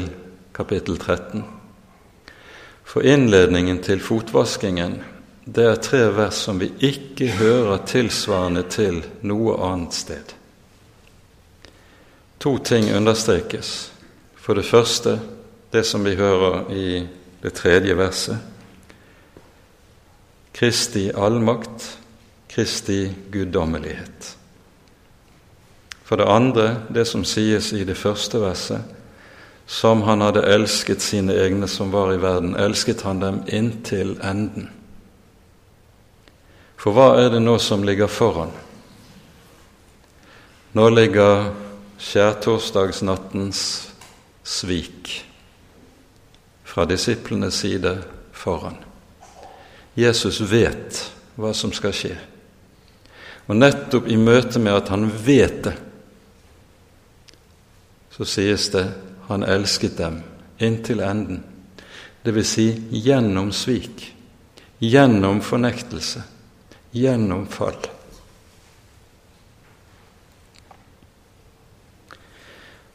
[0.52, 1.40] kapittel 13.
[2.84, 4.98] For innledningen til fotvaskingen
[5.48, 10.34] det er tre vers som vi ikke hører tilsvarende til noe annet sted.
[12.44, 13.70] To ting understrekes.
[14.36, 15.14] For det første
[15.72, 16.84] det som vi hører i
[17.40, 18.36] det tredje verset.
[20.52, 21.88] Kristi allmakt,
[22.52, 24.36] Kristi guddommelighet.
[26.10, 28.82] For det andre, det som sies i det første verset,
[29.70, 34.64] som han hadde elsket sine egne som var i verden, elsket han dem inntil enden.
[36.74, 38.50] For hva er det nå som ligger foran?
[40.74, 41.52] Nå ligger
[42.02, 43.60] skjærtorsdagsnattens
[44.42, 45.12] svik
[46.66, 47.92] fra disiplenes side
[48.34, 48.80] foran.
[49.94, 51.04] Jesus vet
[51.38, 52.16] hva som skal skje.
[53.46, 55.76] Og nettopp i møte med at han vet det,
[58.20, 58.82] så sies det
[59.30, 60.18] han elsket dem
[60.58, 61.38] inntil enden.
[62.22, 64.02] Det vil si gjennom svik,
[64.78, 66.20] gjennom fornektelse,
[66.92, 67.78] gjennom fall.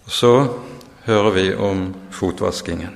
[0.06, 0.30] Og Så
[1.10, 2.94] hører vi om fotvaskingen.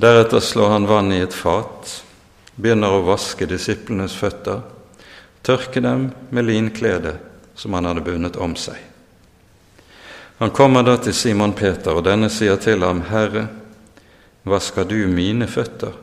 [0.00, 1.92] Deretter slår han vann i et fat,
[2.56, 4.64] begynner å vaske disiplenes føtter,
[5.44, 7.18] tørke dem med linkledet
[7.54, 8.93] som han hadde bundet om seg.
[10.38, 13.46] Han kommer da til Simon Peter, og denne sier til ham, Herre,
[14.44, 15.94] vasker du mine føtter?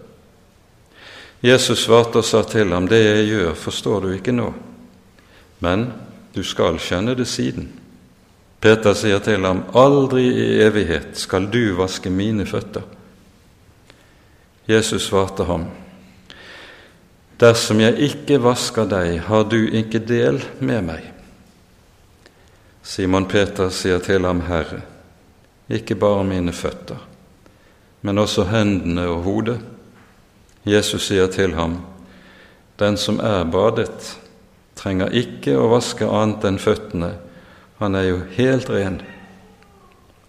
[1.41, 4.53] Jesus svarte og sa til ham, Det jeg gjør, forstår du ikke nå,
[5.59, 5.91] men
[6.35, 7.69] du skal skjønne det siden.
[8.61, 12.85] Peter sier til ham, Aldri i evighet skal du vaske mine føtter.
[14.69, 15.65] Jesus svarte ham,
[17.41, 21.10] Dersom jeg ikke vasker deg, har du ikke del med meg.
[22.83, 24.81] Simon Peter sier til ham, Herre,
[25.69, 26.97] ikke bare mine føtter,
[28.01, 29.59] men også hendene og hodet.
[30.65, 31.81] Jesus sier til ham,
[32.79, 34.17] Den som er badet,
[34.75, 37.11] trenger ikke å vaske annet enn føttene,
[37.77, 39.01] han er jo helt ren.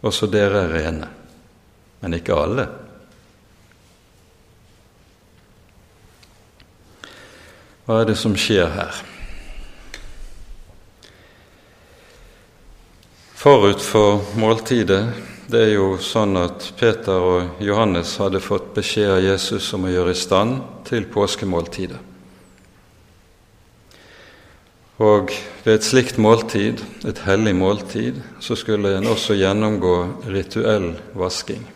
[0.02, 1.08] Også dere er rene,
[2.02, 2.66] men ikke alle.
[7.86, 9.00] Hva er det som skjer her?
[13.42, 15.00] Forut for måltidet
[15.50, 19.90] det er jo sånn at Peter og Johannes hadde fått beskjed av Jesus om å
[19.90, 21.98] gjøre i stand til påskemåltidet.
[25.02, 25.34] Og
[25.64, 29.96] ved et slikt måltid, et hellig måltid, så skulle en også gjennomgå
[30.30, 31.66] rituell vasking.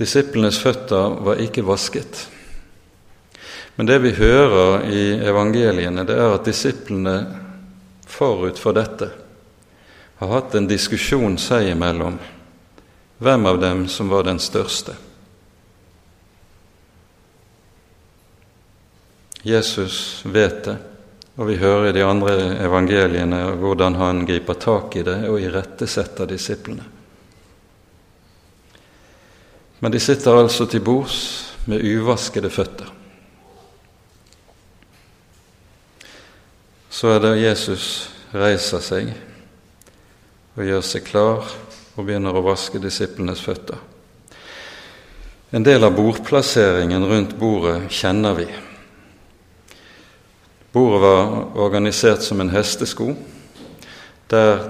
[0.00, 2.30] Disiplenes føtter var ikke vasket.
[3.76, 7.44] Men det vi hører i evangeliene, det er at disiplene
[8.06, 9.10] forut for dette
[10.16, 12.16] har hatt en diskusjon seg imellom
[13.18, 14.94] hvem av dem som var den største.
[19.46, 20.76] Jesus vet det,
[21.36, 22.34] og vi hører i de andre
[22.64, 26.88] evangeliene hvordan han griper tak i det og irettesetter disiplene.
[29.84, 31.18] Men de sitter altså til bords
[31.68, 32.95] med uvaskede føtter.
[36.96, 37.86] Så er det Jesus
[38.32, 39.10] reiser seg
[40.56, 43.76] og gjør seg klar og begynner å vaske disiplenes føtter.
[45.52, 48.46] En del av bordplasseringen rundt bordet kjenner vi.
[50.72, 51.34] Bordet var
[51.66, 53.10] organisert som en hestesko,
[54.32, 54.64] der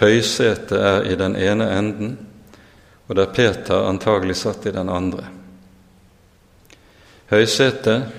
[0.00, 2.16] høysetet er i den ene enden,
[3.06, 5.28] og der Peter antagelig satt i den andre.
[7.30, 8.10] Høysetet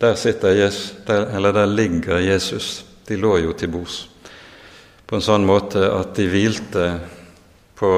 [0.00, 2.84] der, Jesus, der, der ligger Jesus.
[3.08, 4.08] De lå jo til bords
[5.06, 6.86] på en sånn måte at de hvilte
[7.78, 7.90] på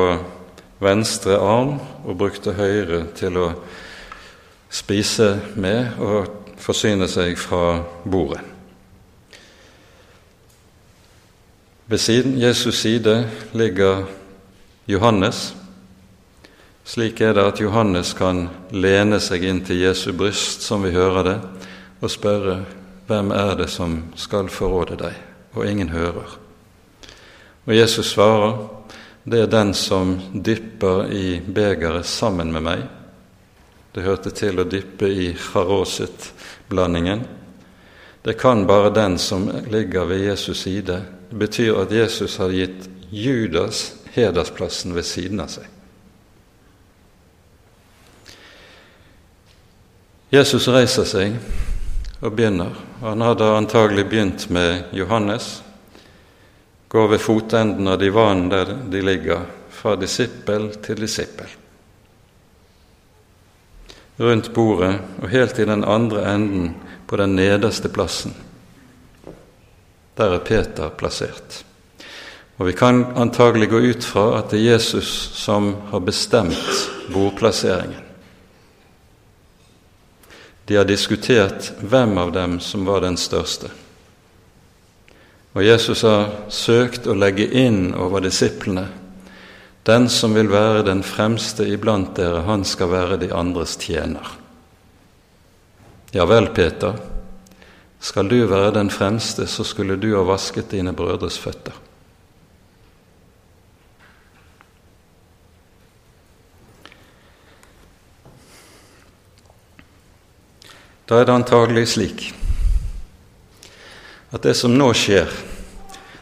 [0.84, 3.46] venstre arm og brukte høyre til å
[4.68, 6.28] spise med og
[6.60, 8.42] forsyne seg fra bordet.
[11.88, 13.22] Ved siden Jesus side
[13.56, 14.04] ligger
[14.84, 15.54] Johannes.
[16.84, 21.24] Slik er det at Johannes kan lene seg inn til Jesu bryst, som vi hører
[21.24, 21.38] det,
[22.00, 22.58] og spørre
[23.08, 25.16] hvem er det som skal forråde deg,
[25.56, 26.36] og ingen hører.
[27.66, 28.58] Og Jesus svarer,
[29.24, 32.84] det er den som dypper i begeret sammen med meg.
[33.92, 37.24] Det hørte til å dyppe i charoset-blandingen.
[38.24, 41.02] Det kan bare den som ligger ved Jesus side.
[41.30, 45.64] Det betyr at Jesus har gitt Judas hedersplassen ved siden av seg.
[50.32, 51.36] Jesus reiser seg
[52.20, 52.74] og begynner.
[53.00, 55.62] Han hadde antagelig begynt med Johannes.
[56.88, 61.46] Går ved fotenden av divanen der de ligger, fra disippel til disippel.
[64.18, 66.74] Rundt bordet og helt i den andre enden,
[67.08, 68.34] på den nederste plassen.
[70.18, 71.62] Der er Peter plassert.
[72.58, 75.08] Og vi kan antagelig gå ut fra at det er Jesus
[75.38, 76.58] som har bestemt
[77.14, 78.07] bordplasseringen.
[80.68, 83.70] De har diskutert hvem av dem som var den største.
[85.56, 88.86] Og Jesus har søkt å legge inn over disiplene
[89.88, 94.34] den som vil være den fremste iblant dere, han skal være de andres tjener.
[96.12, 96.98] Ja vel, Peter,
[97.96, 101.72] skal du være den fremste, så skulle du ha vasket dine brødres føtter.
[111.08, 112.26] Da er det antagelig slik
[114.28, 115.30] at det som nå skjer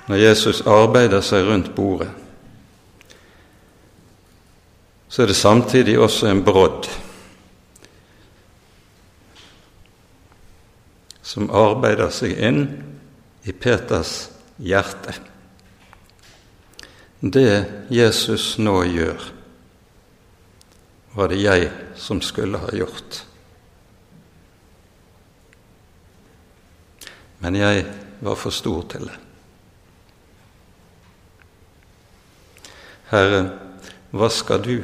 [0.07, 2.13] når Jesus arbeider seg rundt bordet,
[5.11, 6.87] så er det samtidig også en brodd
[11.27, 12.63] som arbeider seg inn
[13.43, 14.29] i Peters
[14.63, 15.17] hjerte.
[17.21, 19.31] Det Jesus nå gjør,
[21.17, 23.25] var det jeg som skulle ha gjort.
[27.47, 27.85] Men jeg
[28.27, 29.17] var for stor til det.
[33.13, 33.39] Herre,
[34.11, 34.81] hva skal du?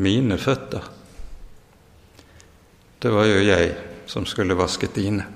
[0.00, 0.88] Mine føtter.
[3.04, 3.76] Det var jo jeg
[4.08, 5.28] som skulle vaske dine.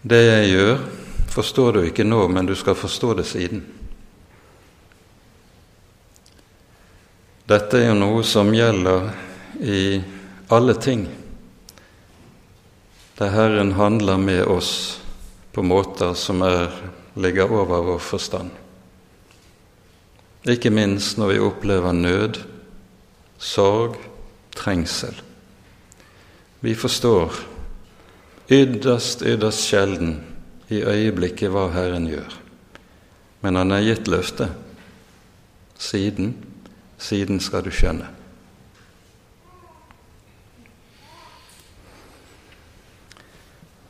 [0.00, 0.76] Det jeg gjør,
[1.28, 3.66] forstår du ikke nå, men du skal forstå det siden.
[7.52, 9.12] Dette er jo noe som gjelder
[9.60, 9.82] i
[10.48, 11.08] alle ting,
[13.18, 15.00] der Herren handler med oss
[15.52, 16.72] på måter som er,
[17.14, 18.50] ligger over vår forstand.
[20.48, 22.38] Ikke minst når vi opplever nød,
[23.38, 23.98] sorg,
[24.56, 25.14] trengsel.
[26.60, 27.34] Vi forstår
[28.48, 30.20] ytterst, ytterst sjelden
[30.70, 32.38] i øyeblikket hva Herren gjør.
[33.42, 34.54] Men han har gitt løftet.
[35.78, 36.32] Siden,
[36.98, 38.17] siden skal du skjønne.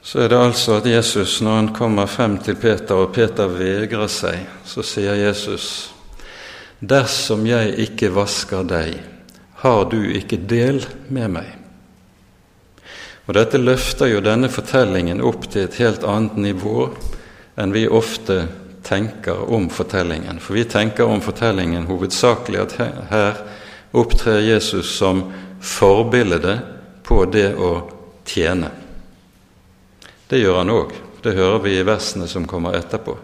[0.08, 4.08] Så er det altså at Jesus, når han kommer frem til Peter, og Peter vegrer
[4.08, 5.66] seg, så sier Jesus,
[6.80, 8.94] Dersom jeg ikke vasker deg,
[9.60, 10.80] har du ikke del
[11.12, 11.50] med meg.
[13.26, 16.88] Og Dette løfter jo denne fortellingen opp til et helt annet nivå
[17.60, 18.40] enn vi ofte
[18.88, 20.40] tenker om fortellingen.
[20.40, 22.78] For vi tenker om fortellingen hovedsakelig at
[23.12, 23.44] her
[23.92, 25.26] opptrer Jesus som
[25.60, 26.60] forbilde
[27.04, 27.74] på det å
[28.24, 28.77] tjene.
[30.28, 30.92] Det gjør han òg.
[31.22, 33.16] Det hører vi i versene som kommer etterpå.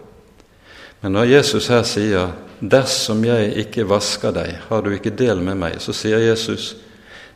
[1.01, 2.31] Men når Jesus her sier
[2.61, 6.75] 'Dersom jeg ikke vasker deg, har du ikke del med meg', så sier Jesus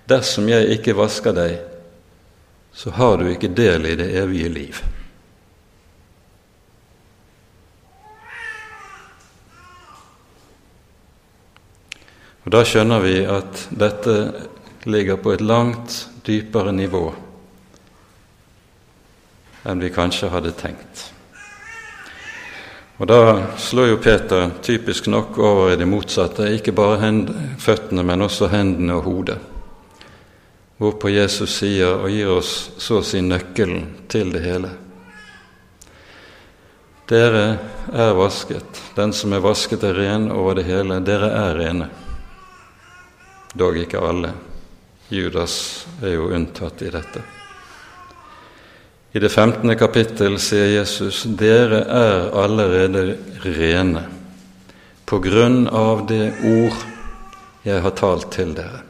[0.07, 1.59] 'Dersom jeg ikke vasker deg,
[2.73, 4.81] så har du ikke del i det evige liv.
[12.45, 14.33] Og Da skjønner vi at dette
[14.85, 17.28] ligger på et langt dypere nivå
[19.65, 21.05] enn vi kanskje hadde tenkt.
[22.99, 27.13] Og Da slår jo Peter typisk nok over i det motsatte, ikke bare
[27.57, 29.39] føttene, men også hendene og hodet
[30.79, 34.69] hvorpå Jesus sier og gir oss så å si nøkkelen til det hele.
[37.09, 37.43] Dere
[37.91, 41.89] er vasket, den som er vasket er ren over det hele, dere er rene.
[43.59, 44.31] Dog ikke alle.
[45.09, 45.57] Judas
[46.03, 47.25] er jo unntatt i dette.
[49.11, 49.77] I det 15.
[49.77, 54.03] kapittel sier Jesus, dere er allerede rene
[55.09, 56.77] på grunn av det ord
[57.65, 58.83] jeg har talt til dere.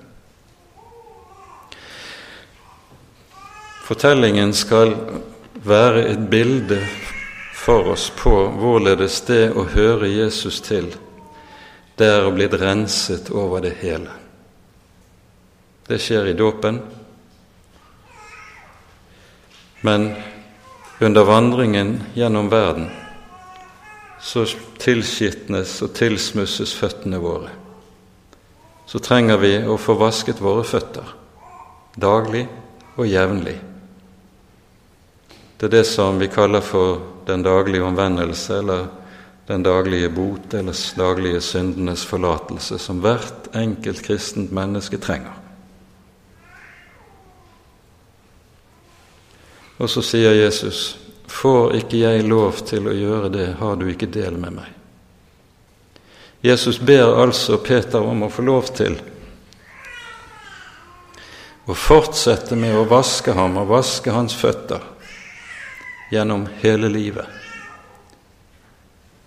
[3.87, 4.91] Fortellingen skal
[5.63, 6.81] være et bilde
[7.55, 10.91] for oss på hvorledes det å høre Jesus til,
[11.95, 14.11] det er å bli renset over det hele.
[15.87, 16.83] Det skjer i dåpen,
[19.81, 20.11] men
[20.99, 22.89] under vandringen gjennom verden
[24.19, 24.43] så
[24.79, 27.53] tilskitnes og tilsmusses føttene våre.
[28.89, 31.15] Så trenger vi å få vasket våre føtter
[31.99, 32.45] daglig
[32.97, 33.55] og jevnlig.
[35.59, 38.85] Det er det som vi kaller for den daglige omvendelse, eller
[39.49, 45.38] den daglige bot, eller daglige syndenes forlatelse, som hvert enkelt kristent menneske trenger.
[49.79, 54.09] Og så sier Jesus, får ikke jeg lov til å gjøre det, har du ikke
[54.11, 54.75] del med meg.
[56.43, 58.95] Jesus ber altså Peter om å få lov til
[61.69, 64.83] å fortsette med å vaske ham og vaske hans føtter
[66.09, 67.27] gjennom hele livet.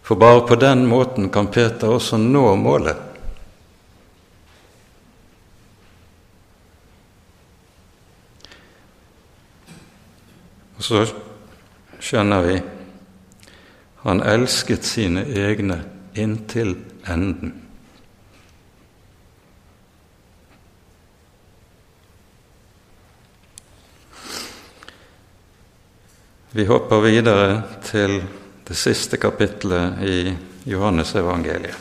[0.03, 3.12] For bare på den måten kan Peter også nå målet.
[10.83, 11.01] Og så
[12.03, 12.55] skjønner vi
[14.03, 15.77] han elsket sine egne
[16.19, 16.73] inntil
[17.07, 17.53] enden.
[26.51, 28.19] Vi hopper videre til
[28.67, 30.35] det siste kapitlet i
[30.67, 31.79] Johannesevangeliet.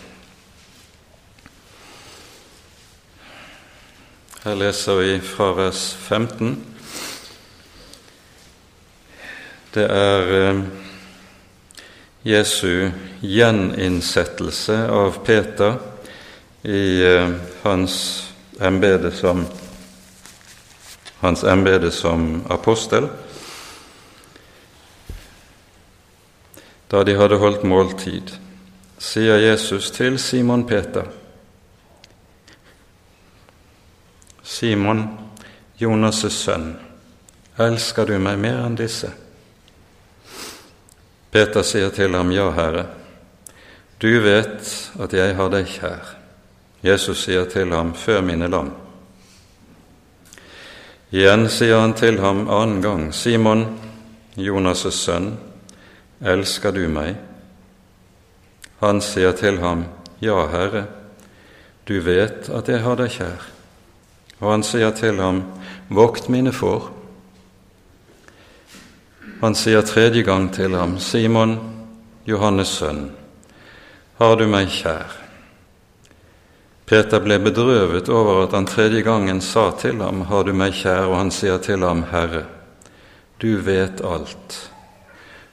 [4.44, 6.71] Her leser vi fra vers 15.
[9.74, 10.62] Det er eh,
[12.24, 12.92] Jesu
[13.22, 15.80] gjeninnsettelse av Peter
[16.64, 17.98] i eh, hans
[18.60, 19.46] embete som,
[21.24, 23.10] hans embede som apostel.
[26.92, 28.34] da de hadde holdt måltid,
[29.00, 31.06] sier Jesus til Simon Peter.
[34.44, 35.06] Simon,
[35.80, 36.74] Jonas' sønn,
[37.56, 39.14] elsker du meg mer enn disse?
[41.32, 42.86] Peter sier til ham, Ja, Herre,
[44.02, 46.16] du vet at jeg har deg kjær.
[46.84, 48.72] Jesus sier til ham, Før mine lam.
[51.12, 53.66] Igjen sier han til ham annen gang, Simon,
[54.36, 55.34] Jonas' sønn,
[56.24, 57.16] elsker du meg?
[58.80, 59.86] Han sier til ham,
[60.22, 60.86] Ja, Herre,
[61.88, 63.48] du vet at jeg har deg kjær.
[64.42, 65.44] Og han sier til ham,
[65.90, 67.01] Vokt mine får.
[69.42, 71.58] Han sier tredje gang til ham, Simon,
[72.30, 73.08] Johannes' sønn,
[74.22, 75.16] har du meg kjær?
[76.86, 81.08] Peter ble bedrøvet over at han tredje gangen sa til ham, Har du meg kjær?
[81.08, 82.44] Og han sier til ham, Herre,
[83.42, 84.58] du vet alt.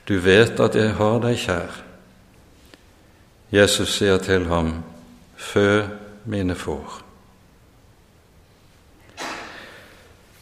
[0.05, 1.78] Du vet at jeg har deg kjær.
[3.55, 4.82] Jesus sier til ham,
[5.36, 5.86] Fø
[6.26, 6.99] mine får.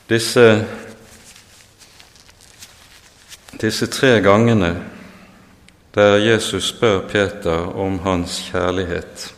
[0.08, 0.64] Disse,
[3.60, 4.74] disse tre gangene
[5.94, 9.32] der Jesus spør Peter om hans kjærlighet,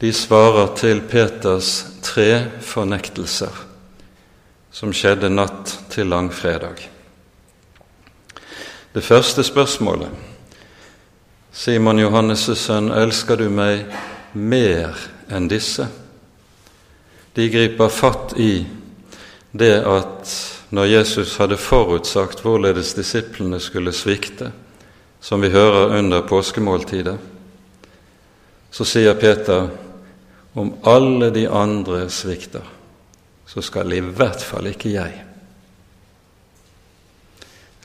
[0.00, 3.52] de svarer til Peters tre fornektelser
[4.74, 6.80] som skjedde natt til langfredag.
[8.94, 10.08] Det første spørsmålet
[11.52, 13.84] Simon Johannes' sønn, elsker du meg
[14.32, 14.96] mer
[15.30, 15.86] enn disse?
[17.36, 18.64] De griper fatt i
[19.54, 24.50] det at når Jesus hadde forutsagt hvorledes disiplene skulle svikte,
[25.20, 27.16] som vi hører under påskemåltidet,
[28.74, 29.68] så sier Peter
[30.58, 32.66] om alle de andre svikter,
[33.46, 35.22] så skal i hvert fall ikke jeg.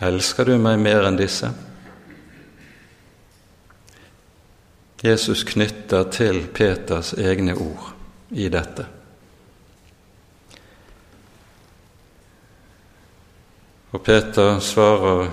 [0.01, 1.51] Elsker du meg mer enn disse?
[5.03, 7.91] Jesus knytter til Peters egne ord
[8.33, 8.98] i dette.
[13.91, 15.31] Og Peter svarer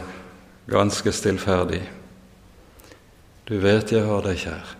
[0.66, 1.82] ganske stillferdig,
[3.48, 4.70] Du vet jeg har deg kjær.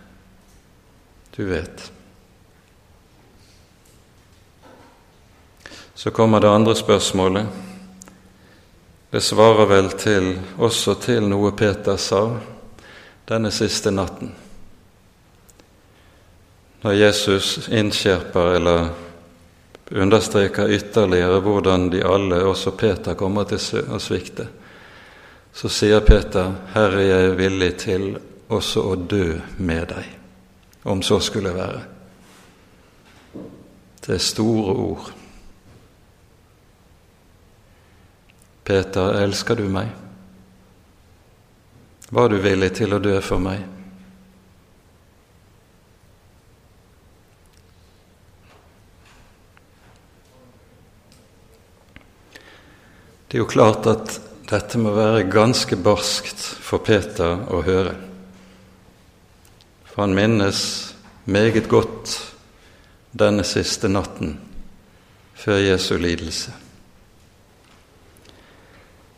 [1.37, 1.91] Du vet.
[5.95, 7.47] Så kommer det andre spørsmålet.
[9.11, 12.25] Det svarer vel til, også til noe Peter sa
[13.29, 14.33] denne siste natten.
[16.83, 18.89] Når Jesus innskjerper eller
[19.91, 24.47] understreker ytterligere hvordan de alle, også Peter, kommer til å svikte,
[25.53, 28.17] så sier Peter, 'Herre, jeg er villig til
[28.49, 30.17] også å dø med deg',
[30.83, 31.81] om så skulle være.
[34.05, 35.11] Det er store ord.
[38.63, 39.87] Peter, elsker du meg?
[42.11, 43.76] Var du villig til å dø for meg?
[53.27, 54.13] Det er jo klart at
[54.47, 57.91] dette må være ganske barskt for Peter å høre.
[59.89, 60.61] For han minnes
[61.27, 62.13] meget godt
[63.11, 64.37] denne siste natten
[65.35, 66.53] før Jesu lidelse.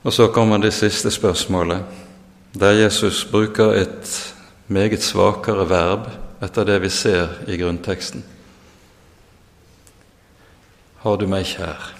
[0.02, 1.86] Og så kommer det siste spørsmålet,
[2.58, 4.10] der Jesus bruker et
[4.74, 6.10] meget svakere verb
[6.42, 8.26] etter det vi ser i grunnteksten.
[11.06, 11.99] Har du meg kjær?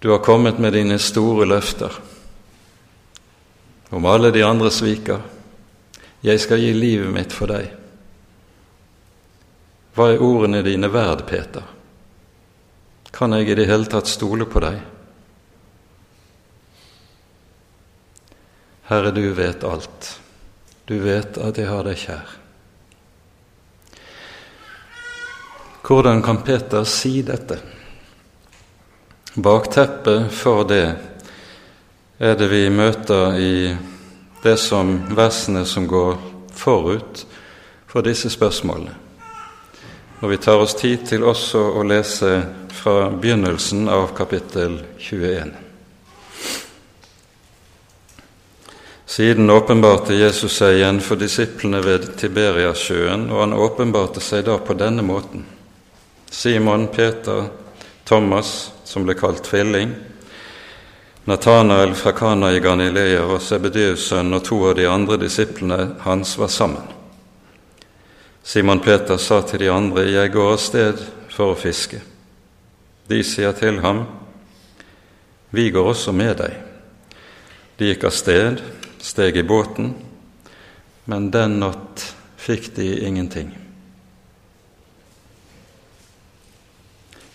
[0.00, 1.92] Du har kommet med dine store løfter.
[3.90, 5.20] Om alle de andre sviker.
[6.24, 7.66] Jeg skal gi livet mitt for deg.
[9.92, 11.66] Hva er ordene dine verd, Peter?
[13.12, 14.78] Kan jeg i det hele tatt stole på deg?
[18.88, 20.14] Herre, du vet alt.
[20.88, 22.32] Du vet at jeg har deg kjær.
[25.84, 27.60] Hvordan kan Peter si dette?
[29.34, 30.94] Bakteppet for det
[32.18, 33.52] er det vi møter i
[34.42, 36.16] det som versene som går
[36.50, 37.22] forut
[37.86, 38.96] for disse spørsmålene.
[40.20, 42.32] Og vi tar oss tid til også å lese
[42.74, 45.54] fra begynnelsen av kapittel 21.
[49.06, 54.74] Siden åpenbarte Jesus seg igjen for disiplene ved Tiberiasjøen, og han åpenbarte seg da på
[54.74, 55.46] denne måten.
[56.30, 57.46] Simon, Peter,
[58.04, 59.94] Thomas, som ble kalt tvilling,
[61.30, 66.32] Natanael fra Kana i Ganilea og Sebedeus' sønn og to av de andre disiplene hans
[66.40, 66.88] var sammen.
[68.42, 72.00] Simon Peter sa til de andre, 'Jeg går av sted for å fiske.'
[73.08, 74.06] De sier til ham,
[75.52, 76.56] 'Vi går også med deg.'
[77.78, 78.60] De gikk av sted
[78.98, 79.94] steg i båten,
[81.04, 83.59] men den natt fikk de ingenting.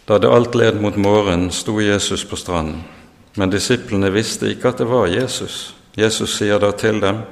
[0.06, 2.84] Da det alt led mot morgen, sto Jesus på stranden,
[3.36, 5.74] men disiplene visste ikke at det var Jesus.
[5.98, 7.24] Jesus sier da til dem,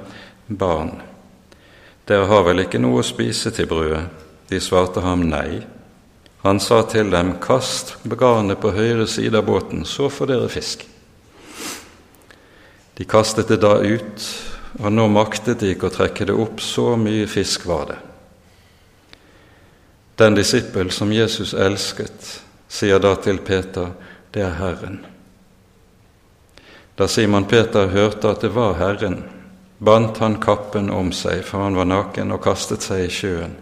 [0.48, 0.96] Barn,
[2.10, 4.08] dere har vel ikke noe å spise til brødet?
[4.50, 5.62] De svarte ham nei.
[6.44, 10.84] Han sa til dem, Kast garnet på høyre side av båten, så får dere fisk.
[12.98, 14.26] De kastet det da ut,
[14.82, 18.00] og nå maktet de ikke å trekke det opp, så mye fisk var det.
[20.18, 22.42] Den disippel som Jesus elsket,
[22.74, 23.92] sier da til Peter,
[24.34, 25.04] det er Herren.
[26.98, 29.20] Da Simon Peter hørte at det var Herren,
[29.78, 33.54] bandt han kappen om seg, for han var naken, og kastet seg i sjøen.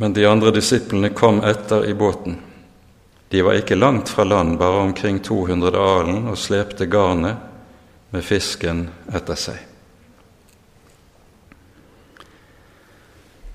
[0.00, 2.40] Men de andre disiplene kom etter i båten.
[3.28, 7.36] De var ikke langt fra land, bare omkring 200 alen, og slepte garnet
[8.14, 9.60] med fisken etter seg.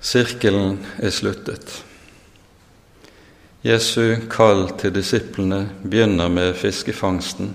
[0.00, 1.80] Sirkelen er sluttet.
[3.60, 7.50] Jesu kall til disiplene begynner med fiskefangsten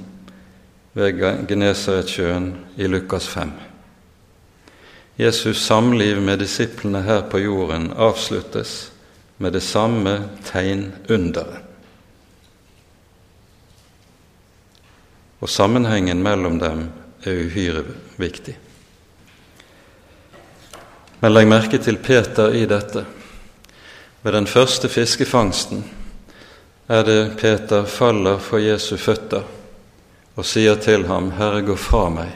[0.93, 1.17] ved
[1.49, 3.51] Genesaretsjøen i Lukas 5.
[5.17, 8.91] Jesus' samliv med disiplene her på jorden avsluttes
[9.37, 11.63] med det samme tegnunderet.
[15.41, 16.87] Og sammenhengen mellom dem
[17.25, 17.83] er uhyre
[18.17, 18.59] viktig.
[21.21, 23.07] Men legg merke til Peter i dette.
[24.25, 25.83] Ved den første fiskefangsten
[26.89, 29.43] er det Peter faller for Jesu føtter
[30.33, 32.31] og sier til ham, Herre, gå fra meg,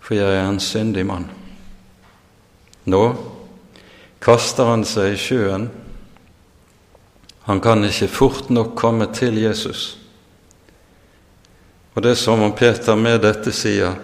[0.00, 1.26] for jeg er en syndig mann.
[2.88, 3.02] Nå
[4.24, 5.68] kaster han seg i sjøen.
[7.50, 9.98] Han kan ikke fort nok komme til Jesus.
[11.92, 14.00] Og det er som om Peter med dette sier,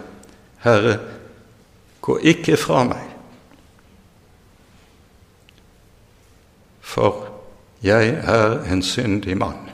[0.60, 0.98] Herre,
[2.04, 3.13] gå ikke fra meg.
[6.94, 7.26] For
[7.82, 9.70] jeg er en syndig mann.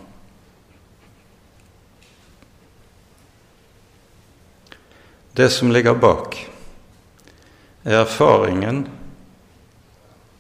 [5.37, 6.37] Det som ligger bak,
[7.85, 8.89] er erfaringen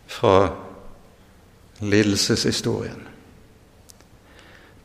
[0.08, 0.50] fra
[1.80, 3.06] lidelseshistorien.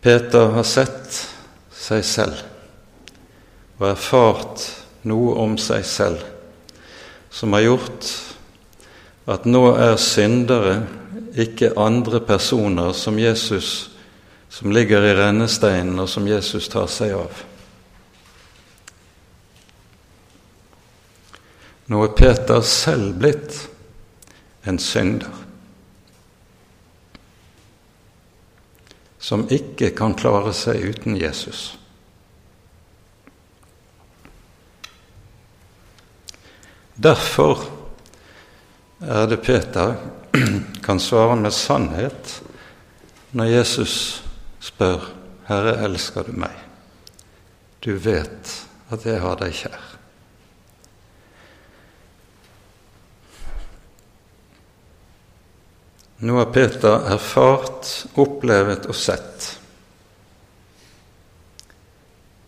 [0.02, 1.18] Peter har sett
[1.76, 2.44] seg selv
[3.80, 4.68] og erfart
[5.10, 6.22] noe om seg selv
[7.34, 8.12] som har gjort
[9.34, 10.78] at nå er syndere
[11.36, 13.90] ikke andre personer som Jesus,
[14.50, 17.44] som ligger i rennesteinen, og som Jesus tar seg av.
[21.92, 23.60] Nå er Peter selv blitt
[24.66, 25.44] en synder
[29.26, 31.76] som ikke kan klare seg uten Jesus.
[36.96, 37.66] Derfor
[39.02, 39.98] er det Peter
[40.86, 42.42] kan svare med sannhet
[43.32, 44.24] når Jesus
[44.60, 45.12] spør
[45.48, 46.64] 'Herre, elsker du meg?'
[47.86, 48.54] Du vet
[48.90, 49.82] at jeg har deg kjær.
[56.26, 59.52] Nå har Peter erfart, opplevet og sett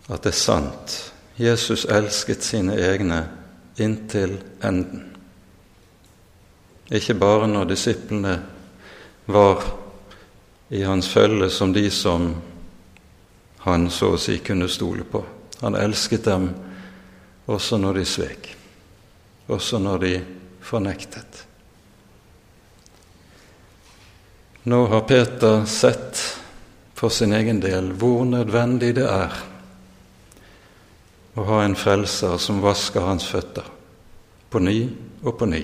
[0.08, 0.96] at det er sant.
[1.38, 3.20] Jesus elsket sine egne
[3.84, 5.17] inntil enden.
[6.92, 8.38] Ikke bare når disiplene
[9.26, 9.64] var
[10.70, 12.30] i hans følge som de som
[13.68, 15.24] han så å si kunne stole på.
[15.60, 16.48] Han elsket dem
[17.48, 18.50] også når de svek,
[19.48, 20.14] også når de
[20.64, 21.44] fornektet.
[24.68, 26.22] Nå har Peter sett
[26.96, 29.36] for sin egen del hvor nødvendig det er
[31.38, 33.68] å ha en frelser som vasker hans føtter
[34.52, 34.80] på ny
[35.24, 35.62] og på ny.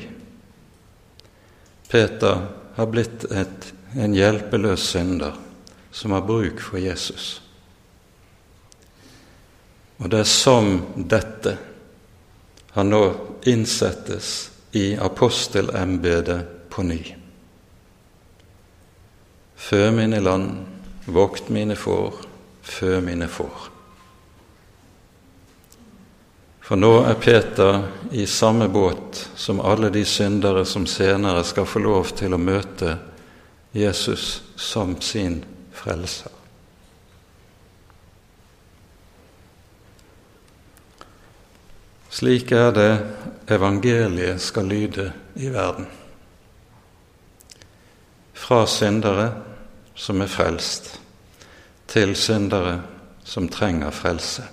[1.93, 5.35] Peter har blitt et, en hjelpeløs synder
[5.93, 7.35] som har bruk for Jesus.
[10.01, 11.53] Og det er som dette
[12.73, 13.03] han nå
[13.45, 14.31] innsettes
[14.73, 16.97] i apostelembetet på ny.
[19.53, 20.49] Før mine land,
[21.05, 22.17] vokt mine får,
[22.65, 23.69] før mine får.
[26.63, 27.81] For nå er Peter
[28.15, 32.95] i samme båt som alle de syndere som senere skal få lov til å møte
[33.75, 35.41] Jesus som sin
[35.75, 36.31] frelser.
[42.13, 42.91] Slik er det
[43.51, 45.89] evangeliet skal lyde i verden.
[48.33, 49.31] Fra syndere
[49.99, 50.93] som er frelst,
[51.91, 52.77] til syndere
[53.27, 54.52] som trenger frelse.